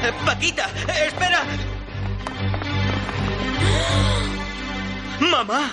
[0.03, 1.43] Eh, Paquita, eh, espera.
[5.21, 5.71] Mamá.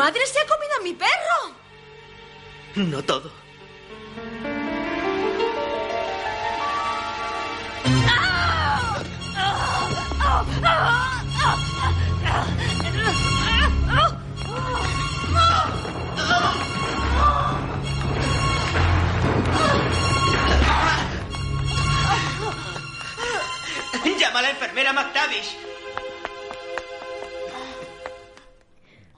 [0.00, 1.40] Madre se ha comido a mi perro!
[2.74, 3.30] No todo.
[24.18, 25.69] Llama a la enfermera McTavish.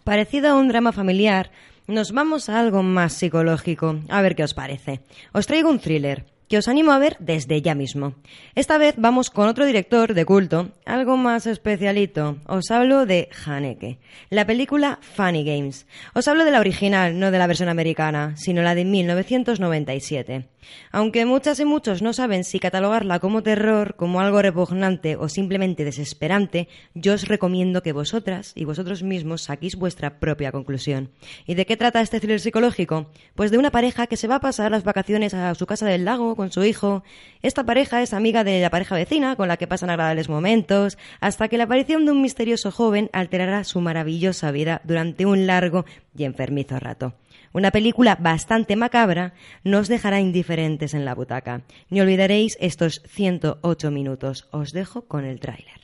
[0.05, 1.51] Parecido a un drama familiar,
[1.87, 4.01] nos vamos a algo más psicológico.
[4.09, 5.01] A ver qué os parece.
[5.33, 8.15] Os traigo un thriller que os animo a ver desde ya mismo.
[8.55, 12.37] Esta vez vamos con otro director de culto, algo más especialito.
[12.47, 13.99] Os hablo de Haneke,
[14.29, 15.87] la película Funny Games.
[16.15, 20.52] Os hablo de la original, no de la versión americana, sino la de 1997.
[20.91, 25.85] Aunque muchas y muchos no saben si catalogarla como terror, como algo repugnante o simplemente
[25.85, 31.11] desesperante, yo os recomiendo que vosotras y vosotros mismos saquéis vuestra propia conclusión.
[31.47, 33.11] ¿Y de qué trata este thriller psicológico?
[33.35, 36.05] Pues de una pareja que se va a pasar las vacaciones a su casa del
[36.05, 37.03] lago con su hijo.
[37.43, 41.49] Esta pareja es amiga de la pareja vecina con la que pasan agradables momentos, hasta
[41.49, 45.85] que la aparición de un misterioso joven alterará su maravillosa vida durante un largo
[46.17, 47.15] y enfermizo rato.
[47.53, 49.35] Una película bastante macabra
[49.65, 51.63] nos dejará indiferentes en la butaca.
[51.91, 54.49] Ni olvidaréis estos 108 minutos.
[54.51, 55.83] Os dejo con el tráiler.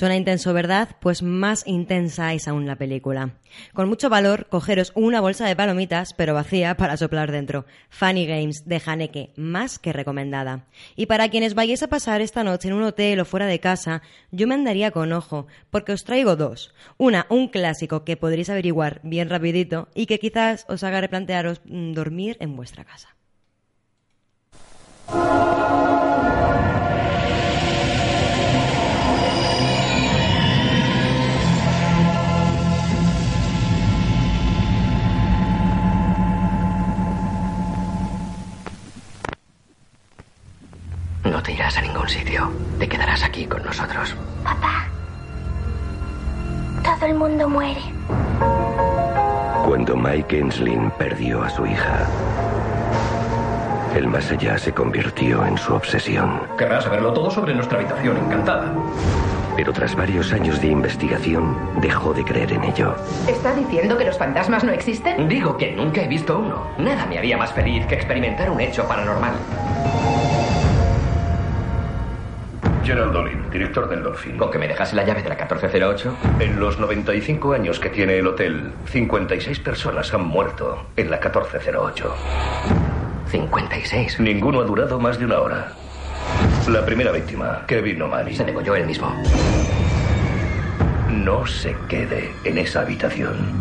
[0.00, 0.96] Suena intenso, ¿verdad?
[0.98, 3.34] Pues más intensa es aún la película.
[3.74, 7.66] Con mucho valor, cogeros una bolsa de palomitas, pero vacía, para soplar dentro.
[7.90, 10.64] Funny Games de Haneke, más que recomendada.
[10.96, 14.00] Y para quienes vayáis a pasar esta noche en un hotel o fuera de casa,
[14.30, 16.72] yo me andaría con ojo, porque os traigo dos.
[16.96, 21.92] Una, un clásico que podréis averiguar bien rapidito y que quizás os haga replantearos mm,
[21.92, 23.19] dormir en vuestra casa.
[42.10, 42.50] Sitio.
[42.78, 44.14] Te quedarás aquí con nosotros.
[44.44, 44.88] Papá.
[46.82, 47.80] Todo el mundo muere.
[49.64, 52.06] Cuando Mike Enslin perdió a su hija,
[53.94, 56.42] el más allá se convirtió en su obsesión.
[56.58, 58.72] Querrás saberlo todo sobre nuestra habitación encantada.
[59.56, 62.94] Pero tras varios años de investigación, dejó de creer en ello.
[63.28, 65.28] ¿Está diciendo que los fantasmas no existen?
[65.28, 66.66] Digo que nunca he visto uno.
[66.78, 69.34] Nada me haría más feliz que experimentar un hecho paranormal.
[72.90, 74.36] Gerald Dolin, director del Dolphin.
[74.36, 76.16] ¿Con que me dejase la llave de la 1408?
[76.40, 82.12] En los 95 años que tiene el hotel, 56 personas han muerto en la 1408.
[83.28, 84.18] 56.
[84.18, 85.68] Ninguno ha durado más de una hora.
[86.68, 88.34] La primera víctima, Kevin O'Malley.
[88.34, 89.14] Se degolló él mismo.
[91.12, 93.59] No se quede en esa habitación.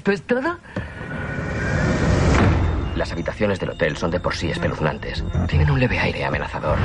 [0.00, 0.56] Esto es todo?
[2.96, 5.22] Las habitaciones del hotel son de por sí espeluznantes.
[5.46, 6.78] Tienen un leve aire amenazador.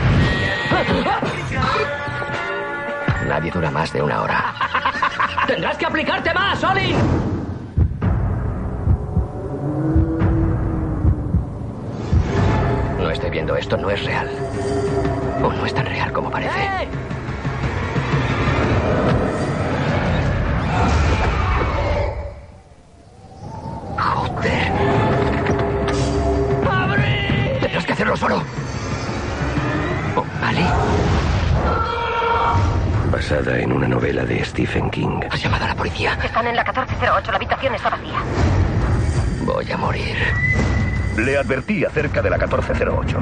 [3.26, 4.54] Nadie dura más de una hora.
[5.48, 6.98] ¡Tendrás que aplicarte más, Olin!
[13.00, 14.30] No estoy viendo esto, no es real.
[15.42, 16.86] O no es tan real como parece.
[33.28, 35.20] Basada en una novela de Stephen King.
[35.32, 36.14] ¿Has llamado a la policía?
[36.24, 38.22] Están en la 1408, la habitación está vacía.
[39.42, 40.16] Voy a morir.
[41.18, 43.18] Le advertí acerca de la 1408.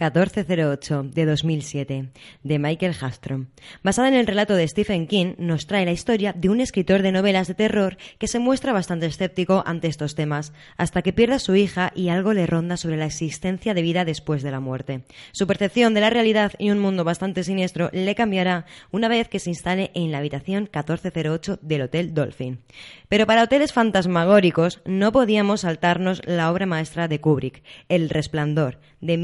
[0.00, 2.08] 1408 de 2007
[2.42, 3.48] de Michael Hastrom.
[3.82, 7.12] Basada en el relato de Stephen King, nos trae la historia de un escritor de
[7.12, 11.38] novelas de terror que se muestra bastante escéptico ante estos temas, hasta que pierde a
[11.38, 15.04] su hija y algo le ronda sobre la existencia de vida después de la muerte.
[15.32, 19.38] Su percepción de la realidad y un mundo bastante siniestro le cambiará una vez que
[19.38, 22.60] se instale en la habitación 1408 del Hotel Dolphin.
[23.08, 29.18] Pero para hoteles fantasmagóricos no podíamos saltarnos la obra maestra de Kubrick, El Resplandor, de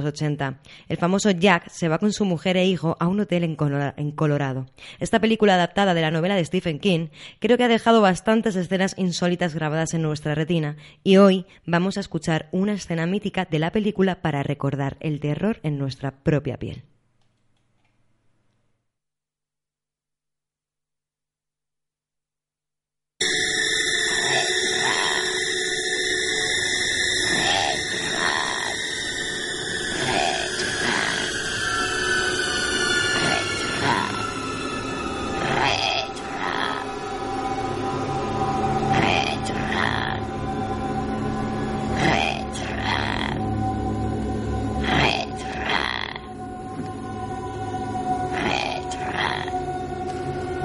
[0.00, 0.60] 1980.
[0.88, 4.66] El famoso Jack se va con su mujer e hijo a un hotel en Colorado.
[4.98, 8.94] Esta película adaptada de la novela de Stephen King creo que ha dejado bastantes escenas
[8.96, 13.72] insólitas grabadas en nuestra retina y hoy vamos a escuchar una escena mítica de la
[13.72, 16.89] película para recordar el terror en nuestra propia piel.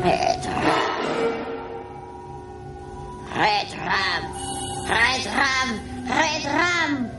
[0.05, 0.53] Retram!
[3.33, 4.23] Retram!
[4.85, 5.69] Retram!
[6.05, 7.14] Retram!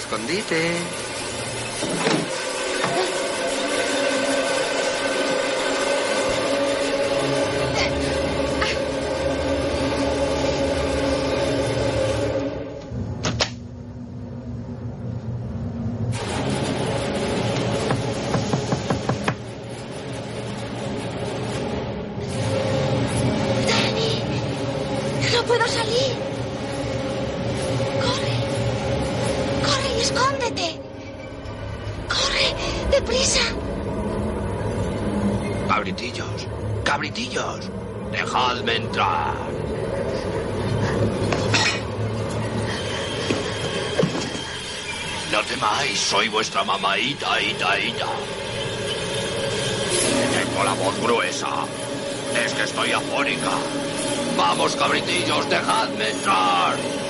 [0.00, 1.09] Escondite.
[46.40, 48.08] Vuestra mamaita, ita, ita.
[50.32, 51.66] Tengo la voz gruesa.
[52.42, 53.50] Es que estoy afónica.
[54.38, 57.09] Vamos, cabritillos, dejadme entrar.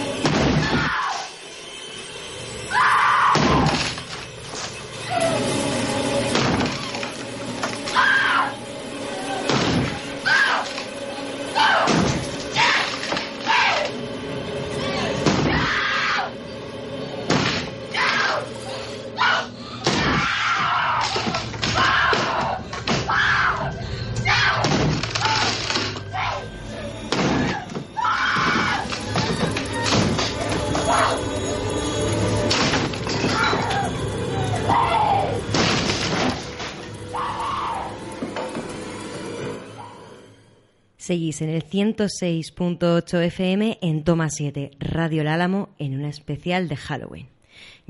[41.11, 46.77] Seguís en el 106.8 FM en Toma 7, Radio El Álamo, en una especial de
[46.77, 47.27] Halloween.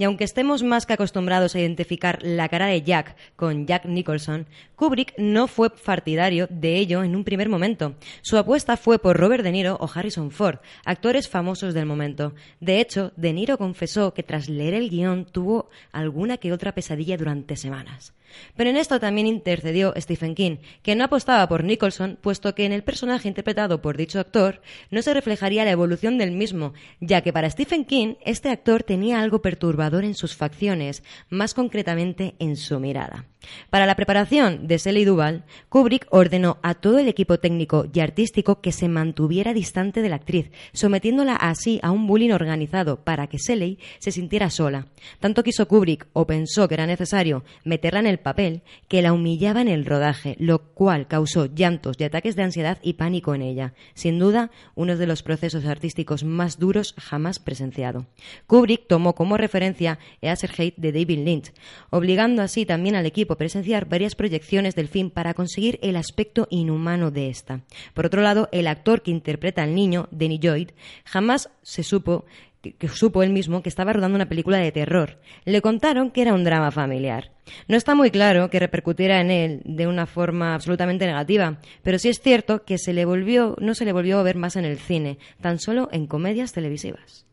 [0.01, 4.47] Y aunque estemos más que acostumbrados a identificar la cara de Jack con Jack Nicholson,
[4.75, 7.97] Kubrick no fue partidario de ello en un primer momento.
[8.23, 12.33] Su apuesta fue por Robert De Niro o Harrison Ford, actores famosos del momento.
[12.61, 17.19] De hecho, De Niro confesó que tras leer el guion tuvo alguna que otra pesadilla
[17.19, 18.15] durante semanas.
[18.57, 22.73] Pero en esto también intercedió Stephen King, que no apostaba por Nicholson, puesto que en
[22.73, 27.33] el personaje interpretado por dicho actor no se reflejaría la evolución del mismo, ya que
[27.33, 32.79] para Stephen King este actor tenía algo perturbador en sus facciones, más concretamente en su
[32.81, 33.27] mirada.
[33.71, 38.61] Para la preparación de Shelley Duvall, Kubrick ordenó a todo el equipo técnico y artístico
[38.61, 43.39] que se mantuviera distante de la actriz, sometiéndola así a un bullying organizado para que
[43.39, 44.87] Shelley se sintiera sola.
[45.21, 49.61] Tanto quiso Kubrick o pensó que era necesario meterla en el papel que la humillaba
[49.61, 53.75] en el rodaje, lo cual causó llantos y ataques de ansiedad y pánico en ella.
[53.95, 58.07] Sin duda, uno de los procesos artísticos más duros jamás presenciado.
[58.47, 61.53] Kubrick tomó como referencia Hate de David Lynch,
[61.91, 67.11] obligando así también al equipo presenciar varias proyecciones del film para conseguir el aspecto inhumano
[67.11, 67.61] de esta.
[67.95, 70.71] Por otro lado, el actor que interpreta al niño, Danny Lloyd,
[71.05, 72.25] jamás se supo
[72.61, 75.19] que supo él mismo que estaba rodando una película de terror.
[75.45, 77.33] Le contaron que era un drama familiar.
[77.69, 82.09] No está muy claro que repercutiera en él de una forma absolutamente negativa, pero sí
[82.11, 84.79] es cierto que se le volvió, no se le volvió a ver más en el
[84.79, 87.30] cine, tan solo en comedias televisivas.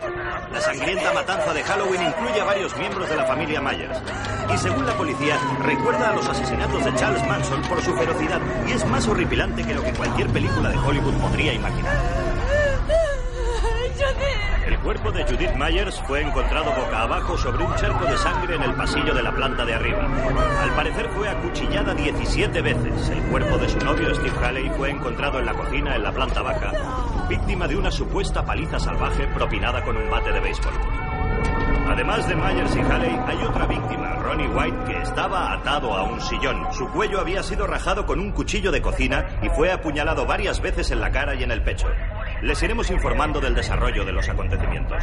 [0.00, 4.00] La sangrienta matanza de Halloween incluye a varios miembros de la familia Myers.
[4.54, 8.72] Y según la policía, recuerda a los asesinatos de Charles Manson por su ferocidad y
[8.72, 12.37] es más horripilante que lo que cualquier película de Hollywood podría imaginar.
[14.68, 18.62] El cuerpo de Judith Myers fue encontrado boca abajo sobre un charco de sangre en
[18.62, 20.06] el pasillo de la planta de arriba.
[20.62, 23.08] Al parecer fue acuchillada 17 veces.
[23.08, 26.42] El cuerpo de su novio Steve Haley fue encontrado en la cocina en la planta
[26.42, 26.72] baja,
[27.30, 30.74] víctima de una supuesta paliza salvaje propinada con un bate de béisbol.
[31.88, 36.20] Además de Myers y Haley, hay otra víctima, Ronnie White, que estaba atado a un
[36.20, 36.70] sillón.
[36.74, 40.90] Su cuello había sido rajado con un cuchillo de cocina y fue apuñalado varias veces
[40.90, 41.88] en la cara y en el pecho.
[42.40, 45.02] Les iremos informando del desarrollo de los acontecimientos.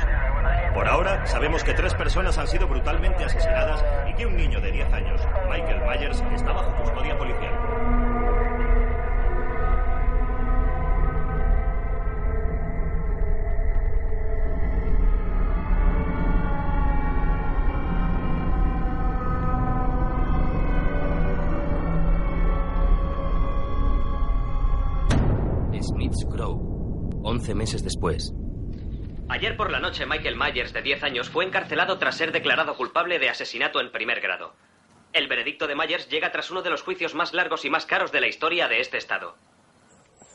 [0.73, 4.71] Por ahora, sabemos que tres personas han sido brutalmente asesinadas y que un niño de
[4.71, 7.84] 10 años, Michael Myers, está bajo custodia policial.
[27.45, 28.33] 11 meses después.
[29.29, 33.19] Ayer por la noche, Michael Myers, de 10 años, fue encarcelado tras ser declarado culpable
[33.19, 34.55] de asesinato en primer grado.
[35.13, 38.11] El veredicto de Myers llega tras uno de los juicios más largos y más caros
[38.11, 39.37] de la historia de este estado.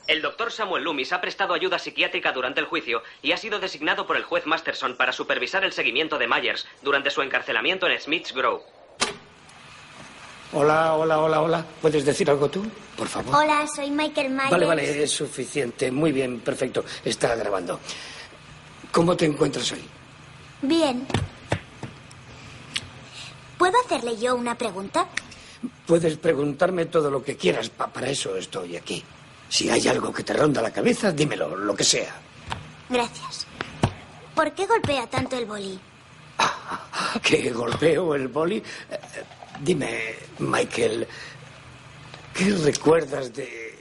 [0.06, 4.06] El doctor Samuel Loomis ha prestado ayuda psiquiátrica durante el juicio y ha sido designado
[4.06, 8.32] por el juez Masterson para supervisar el seguimiento de Myers durante su encarcelamiento en Smith's
[8.32, 8.62] Grove.
[10.53, 11.66] Hola, hola, hola, hola.
[11.80, 12.64] ¿Puedes decir algo tú,
[12.96, 13.34] por favor?
[13.36, 14.51] Hola, soy Michael Myers.
[14.51, 15.90] Vale, vale, es suficiente.
[15.92, 16.84] Muy bien, perfecto.
[17.05, 17.78] Está grabando.
[18.90, 19.84] ¿Cómo te encuentras hoy?
[20.62, 21.07] Bien.
[23.59, 25.07] ¿Puedo hacerle yo una pregunta?
[25.86, 27.68] Puedes preguntarme todo lo que quieras.
[27.70, 29.05] pa- para eso estoy aquí.
[29.48, 32.14] Si hay algo que te ronda la cabeza, dímelo, lo que sea.
[32.88, 33.46] Gracias.
[34.34, 35.78] ¿Por qué golpea tanto el boli?
[37.22, 38.62] ¿Que golpeo el boli?
[39.61, 41.06] Dime, Michael,
[42.34, 43.78] ¿qué recuerdas de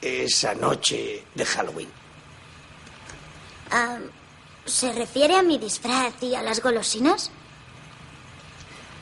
[0.00, 1.88] esa noche de Halloween?
[3.70, 3.98] Ah,
[4.64, 7.30] ¿Se refiere a mi disfraz y a las golosinas?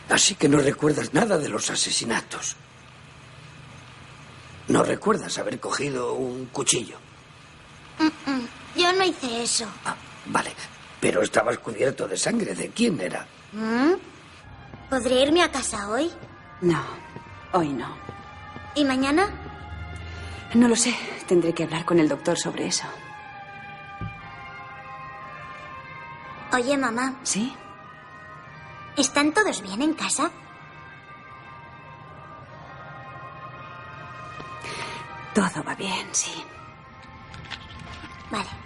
[0.08, 2.56] Así que no recuerdas nada de los asesinatos.
[4.68, 6.96] No recuerdas haber cogido un cuchillo.
[7.98, 9.66] Mm, mm, Yo no hice eso.
[10.26, 10.52] Vale,
[11.00, 12.54] pero estabas cubierto de sangre.
[12.54, 13.26] ¿De quién era?
[13.52, 13.92] ¿Mm?
[14.92, 16.12] ¿Podría irme a casa hoy?
[16.60, 16.78] No,
[17.52, 17.96] hoy no.
[18.74, 19.30] ¿Y mañana?
[20.52, 20.94] No lo sé.
[21.26, 22.84] Tendré que hablar con el doctor sobre eso.
[26.52, 27.14] Oye, mamá.
[27.22, 27.56] ¿Sí?
[28.94, 30.30] ¿Están todos bien en casa?
[35.32, 36.44] Todo va bien, sí.
[38.30, 38.61] Vale.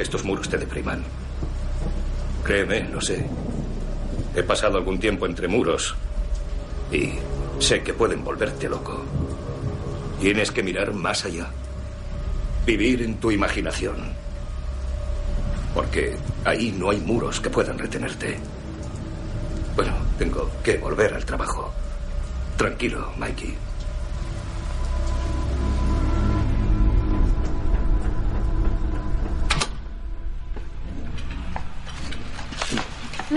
[0.00, 1.04] Que estos muros te depriman.
[2.42, 3.22] Créeme, lo sé.
[4.34, 5.94] He pasado algún tiempo entre muros
[6.90, 7.12] y
[7.58, 9.04] sé que pueden volverte loco.
[10.18, 11.50] Tienes que mirar más allá.
[12.64, 14.14] Vivir en tu imaginación.
[15.74, 18.38] Porque ahí no hay muros que puedan retenerte.
[19.76, 21.74] Bueno, tengo que volver al trabajo.
[22.56, 23.54] Tranquilo, Mikey.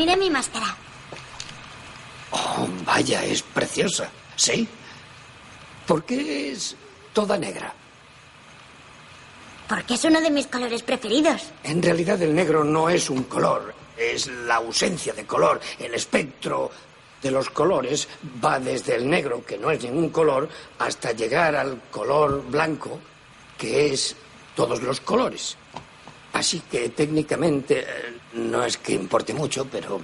[0.04, 0.76] Mire mi máscara.
[2.32, 4.12] Oh, vaya, es preciosa.
[4.36, 4.68] ¿Sí?
[5.88, 6.76] ¿Por qué es
[7.14, 7.74] toda negra?
[9.70, 11.44] Porque es uno de mis colores preferidos.
[11.64, 15.62] En realidad el negro no es un color, es la ausencia de color.
[15.80, 16.70] El espectro
[17.22, 18.10] de los colores
[18.44, 20.50] va desde el negro, que no es ningún color,
[20.80, 23.00] hasta llegar al color blanco,
[23.58, 24.18] que es
[24.54, 25.56] todos los colores.
[26.44, 30.02] Así que técnicamente eh, no es que importe mucho, pero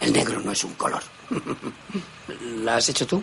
[0.00, 1.02] el negro no es un color.
[2.64, 3.22] ¿La has hecho tú?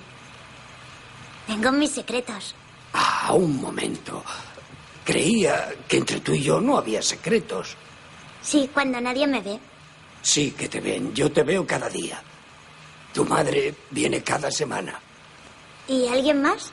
[1.47, 2.53] Tengo mis secretos.
[2.93, 4.23] Ah, un momento.
[5.03, 7.75] Creía que entre tú y yo no había secretos.
[8.43, 9.59] Sí, cuando nadie me ve.
[10.21, 11.11] Sí que te ven.
[11.11, 12.21] Yo te veo cada día.
[13.15, 14.99] Tu madre viene cada semana.
[15.87, 16.71] ¿Y alguien más?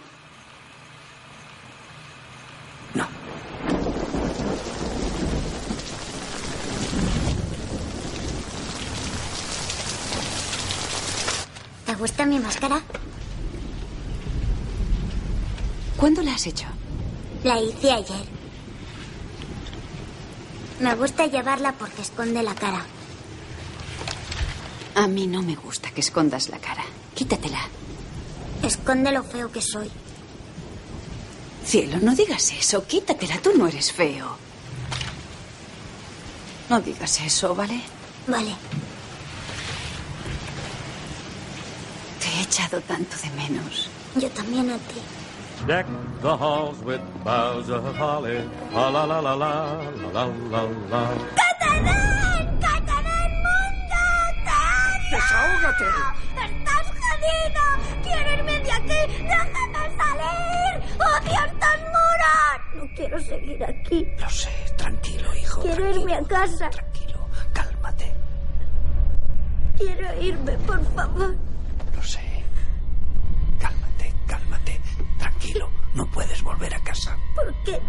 [12.00, 12.80] Gusta mi máscara?
[15.98, 16.66] ¿Cuándo la has hecho?
[17.44, 18.24] La hice ayer.
[20.80, 22.82] Me gusta llevarla porque esconde la cara.
[24.94, 26.84] A mí no me gusta que escondas la cara.
[27.14, 27.68] Quítatela.
[28.62, 29.90] Esconde lo feo que soy.
[31.66, 32.86] Cielo, no digas eso.
[32.86, 33.36] Quítatela.
[33.42, 34.38] Tú no eres feo.
[36.70, 37.78] No digas eso, ¿vale?
[38.26, 38.54] Vale.
[42.20, 43.88] Te he echado tanto de menos.
[44.16, 45.00] Yo también a ti.
[45.68, 45.86] Deck
[46.20, 48.42] the halls with boughs of holly.
[48.72, 49.76] La la la la la
[50.12, 51.02] la la la.
[51.38, 52.58] ¡Catarán!
[52.58, 54.02] ¡Catarán mundo!
[55.12, 55.84] ¡Desahógate!
[56.46, 57.64] ¡Estás jodido!
[58.02, 59.00] ¡Quiero irme de aquí!
[59.22, 60.72] ¡Déjame salir!
[61.10, 62.58] ¡Odio estos muros!
[62.74, 64.08] No quiero seguir aquí.
[64.18, 65.62] Lo sé, tranquilo, hijo.
[65.62, 66.68] Quiero irme a casa.
[66.70, 67.18] Tranquilo,
[67.52, 68.12] cálmate.
[69.78, 71.49] Quiero irme, por favor.
[75.94, 77.16] No puedes volver a casa.
[77.34, 77.80] ¿Por qué?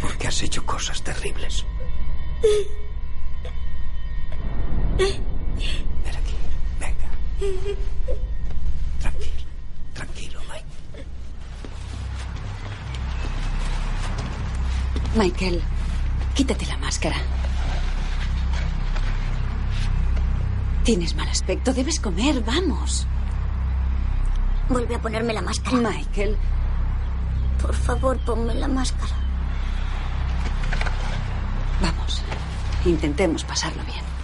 [0.00, 1.64] Porque has hecho cosas terribles.
[4.98, 6.34] Ven aquí,
[6.80, 7.08] venga.
[9.00, 9.42] Tranquilo,
[9.94, 10.66] tranquilo, Mike.
[15.16, 15.62] Michael,
[16.34, 17.16] quítate la máscara.
[20.84, 21.74] Tienes mal aspecto.
[21.74, 22.42] Debes comer.
[22.44, 23.06] Vamos.
[24.68, 25.78] Vuelve a ponerme la máscara.
[25.78, 26.36] Michael.
[27.66, 29.12] Por favor, ponme la máscara.
[31.80, 32.22] Vamos.
[32.84, 34.15] Intentemos pasarlo bien.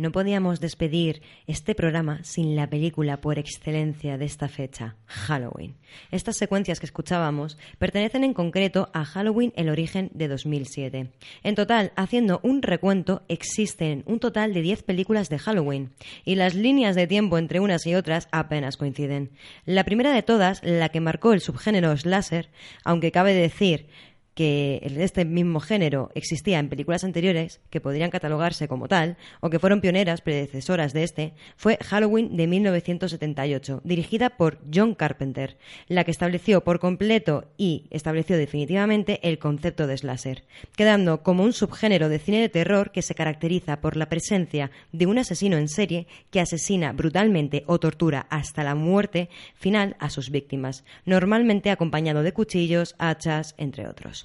[0.00, 5.74] No podíamos despedir este programa sin la película por excelencia de esta fecha, Halloween.
[6.10, 11.10] Estas secuencias que escuchábamos pertenecen en concreto a Halloween el origen de 2007.
[11.42, 15.90] En total, haciendo un recuento, existen un total de 10 películas de Halloween
[16.24, 19.28] y las líneas de tiempo entre unas y otras apenas coinciden.
[19.66, 22.48] La primera de todas, la que marcó el subgénero slasher,
[22.84, 23.86] aunque cabe decir
[24.34, 29.58] que este mismo género existía en películas anteriores que podrían catalogarse como tal o que
[29.58, 35.58] fueron pioneras predecesoras de este fue Halloween de 1978, dirigida por John Carpenter,
[35.88, 40.44] la que estableció por completo y estableció definitivamente el concepto de slasher,
[40.76, 45.06] quedando como un subgénero de cine de terror que se caracteriza por la presencia de
[45.06, 50.30] un asesino en serie que asesina brutalmente o tortura hasta la muerte final a sus
[50.30, 54.19] víctimas, normalmente acompañado de cuchillos, hachas, entre otros.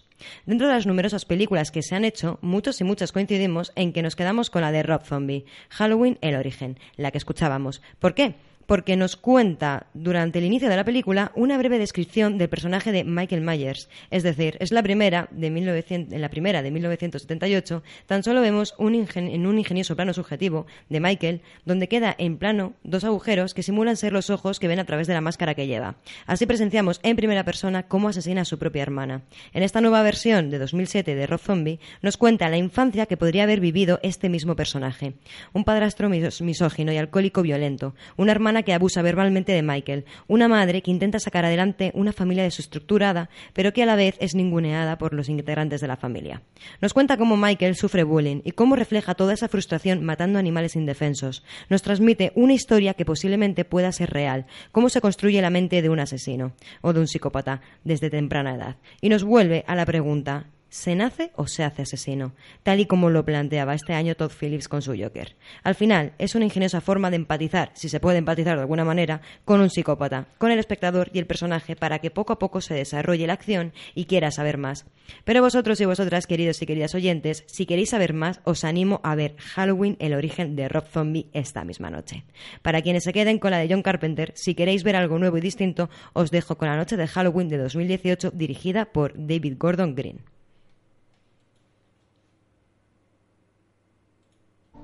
[0.46, 4.02] Dentro de las numerosas películas que se han hecho, muchos y muchas coincidimos en que
[4.02, 7.82] nos quedamos con la de Rob Zombie, Halloween el origen, la que escuchábamos.
[8.00, 8.36] ¿Por qué?
[8.66, 13.04] Porque nos cuenta durante el inicio de la película una breve descripción del personaje de
[13.04, 13.90] Michael Myers.
[14.12, 18.74] Es decir, es la primera de 1900, en la primera de 1978, tan solo vemos
[18.78, 23.64] un en un ingenioso plano subjetivo de Michael, donde queda en plano dos agujeros que
[23.64, 25.96] simulan ser los ojos que ven a través de la máscara que lleva.
[26.26, 29.24] Así presenciamos en primera persona cómo asesina a su propia hermana.
[29.54, 33.44] En esta nueva versión de 2007 de Rob Zombie, nos cuenta la infancia que podría
[33.44, 35.14] haber vivido este mismo personaje.
[35.54, 40.82] Un padrastro misógino y alcohólico violento, una hermana que abusa verbalmente de Michael, una madre
[40.82, 45.14] que intenta sacar adelante una familia desestructurada, pero que a la vez es ninguneada por
[45.14, 46.42] los integrantes de la familia.
[46.82, 51.44] Nos cuenta cómo Michael sufre bullying y cómo refleja toda esa frustración matando animales indefensos.
[51.70, 55.90] Nos transmite una historia que posiblemente pueda ser real, cómo se construye la mente de
[55.90, 58.78] un asesino o de un psicópata desde temprana edad.
[59.02, 62.34] Y nos vuelve a la pregunta, ¿Se nace o se hace asesino?
[62.62, 65.38] Tal y como lo planteaba este año Todd Phillips con su Joker.
[65.64, 69.22] Al final, es una ingeniosa forma de empatizar, si se puede empatizar de alguna manera,
[69.46, 72.74] con un psicópata, con el espectador y el personaje para que poco a poco se
[72.74, 74.86] desarrolle la acción y quiera saber más.
[75.24, 79.16] Pero vosotros y vosotras, queridos y queridas oyentes, si queréis saber más, os animo a
[79.16, 82.26] ver Halloween, el origen de Rob Zombie esta misma noche.
[82.62, 85.42] Para quienes se queden con la de John Carpenter, si queréis ver algo nuevo y
[85.42, 90.35] distinto, os dejo con la noche de Halloween de 2018 dirigida por David Gordon Green.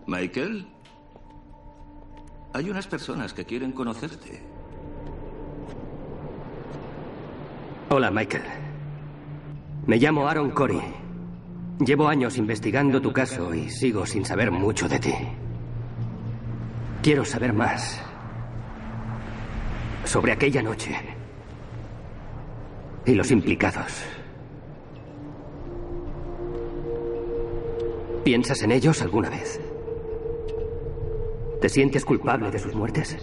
[0.08, 0.68] Michael,
[2.54, 4.42] hay unas personas que quieren conocerte.
[7.90, 8.44] Hola, Michael.
[9.86, 10.82] Me llamo Aaron Corey.
[11.80, 15.14] Llevo años investigando tu caso y sigo sin saber mucho de ti.
[17.02, 18.00] Quiero saber más
[20.06, 20.96] sobre aquella noche
[23.06, 24.04] y los implicados.
[28.24, 29.60] ¿Piensas en ellos alguna vez?
[31.62, 33.16] ¿Te sientes culpable de sus muertes?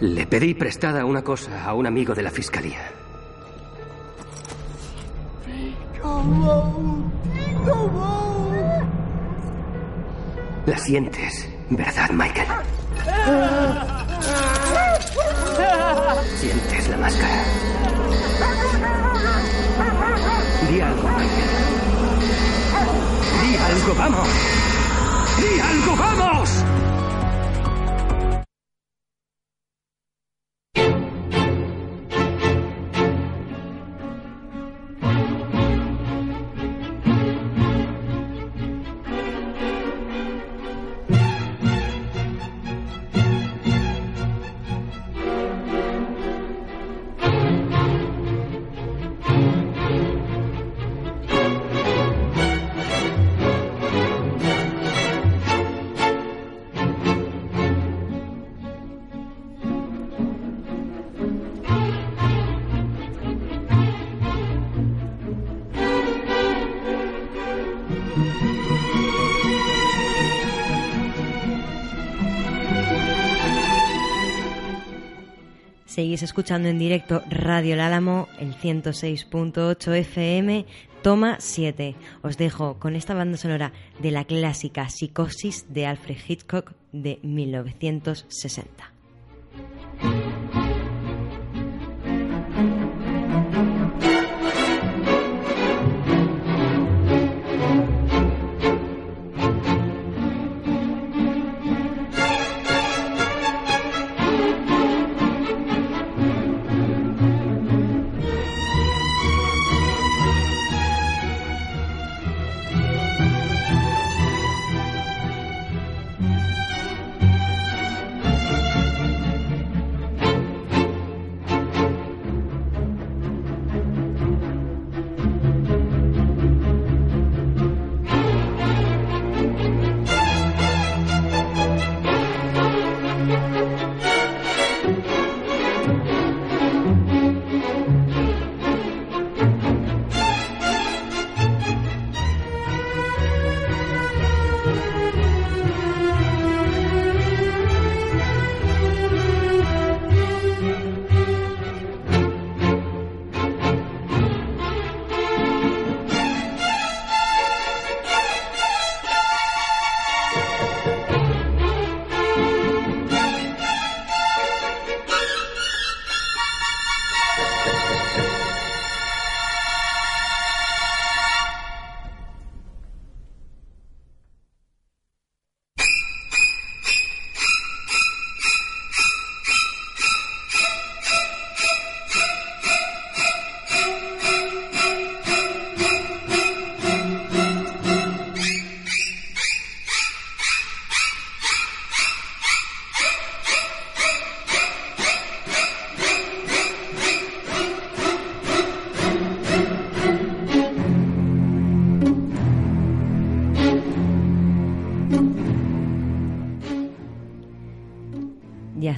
[0.00, 2.80] Le pedí prestada una cosa a un amigo de la fiscalía.
[10.64, 12.48] La sientes, ¿verdad, Michael?
[16.38, 17.93] Sientes la máscara.
[23.42, 24.28] Di algo, vamos.
[25.38, 26.93] Di algo, vamos.
[75.94, 80.66] Seguís escuchando en directo Radio El Álamo, el 106.8 FM,
[81.02, 81.94] toma 7.
[82.20, 88.92] Os dejo con esta banda sonora de la clásica Psicosis de Alfred Hitchcock de 1960.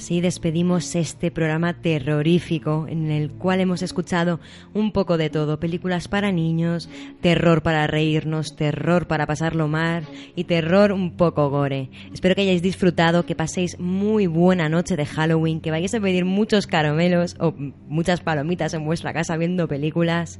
[0.06, 4.38] Así despedimos este programa terrorífico en el cual hemos escuchado
[4.72, 6.88] un poco de todo, películas para niños,
[7.20, 11.90] terror para reírnos, terror para pasarlo mal y terror un poco gore.
[12.12, 16.24] Espero que hayáis disfrutado, que paséis muy buena noche de Halloween, que vayáis a pedir
[16.24, 17.52] muchos caramelos o
[17.88, 20.38] muchas palomitas en vuestra casa viendo películas.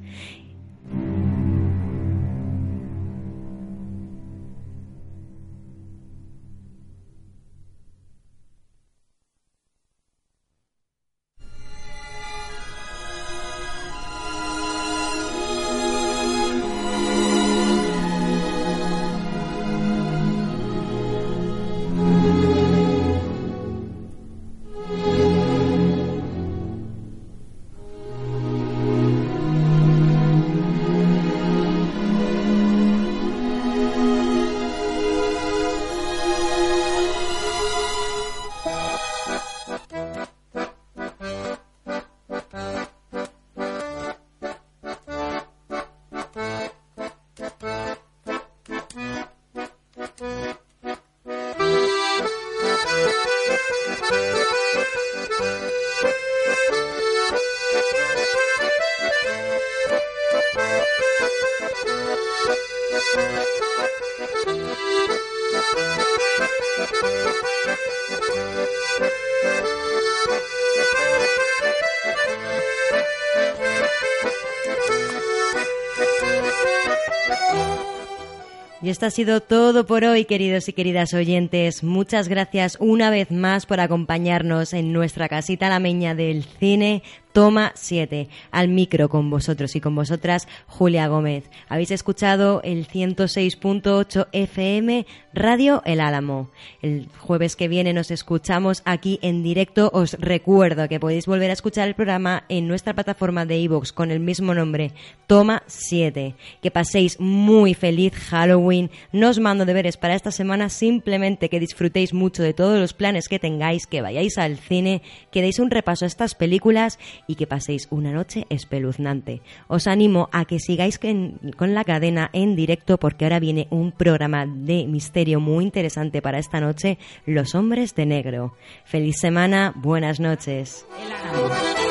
[79.07, 81.84] Ha sido todo por hoy, queridos y queridas oyentes.
[81.84, 87.04] Muchas gracias una vez más por acompañarnos en nuestra casita lameña del cine.
[87.37, 88.30] Toma 7.
[88.51, 91.45] Al micro con vosotros y con vosotras, Julia Gómez.
[91.68, 96.51] Habéis escuchado el 106.8 FM Radio El Álamo.
[96.80, 99.91] El jueves que viene nos escuchamos aquí en directo.
[99.93, 104.11] Os recuerdo que podéis volver a escuchar el programa en nuestra plataforma de iVoox con
[104.11, 104.93] el mismo nombre,
[105.26, 106.37] Toma 7.
[106.62, 108.91] Que paséis muy feliz Halloween.
[109.12, 113.28] No os mando deberes para esta semana, simplemente que disfrutéis mucho de todos los planes
[113.28, 117.46] que tengáis, que vayáis al cine, que deis un repaso a estas películas y que
[117.46, 119.42] paséis una noche espeluznante.
[119.68, 124.46] Os animo a que sigáis con la cadena en directo porque ahora viene un programa
[124.46, 128.54] de misterio muy interesante para esta noche, Los hombres de negro.
[128.84, 130.86] Feliz semana, buenas noches.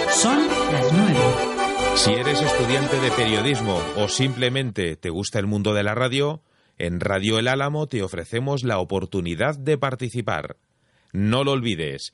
[0.10, 1.20] Son las nueve.
[1.96, 6.42] Si eres estudiante de periodismo o simplemente te gusta el mundo de la radio,
[6.78, 10.58] en Radio El Álamo te ofrecemos la oportunidad de participar.
[11.14, 12.14] No lo olvides.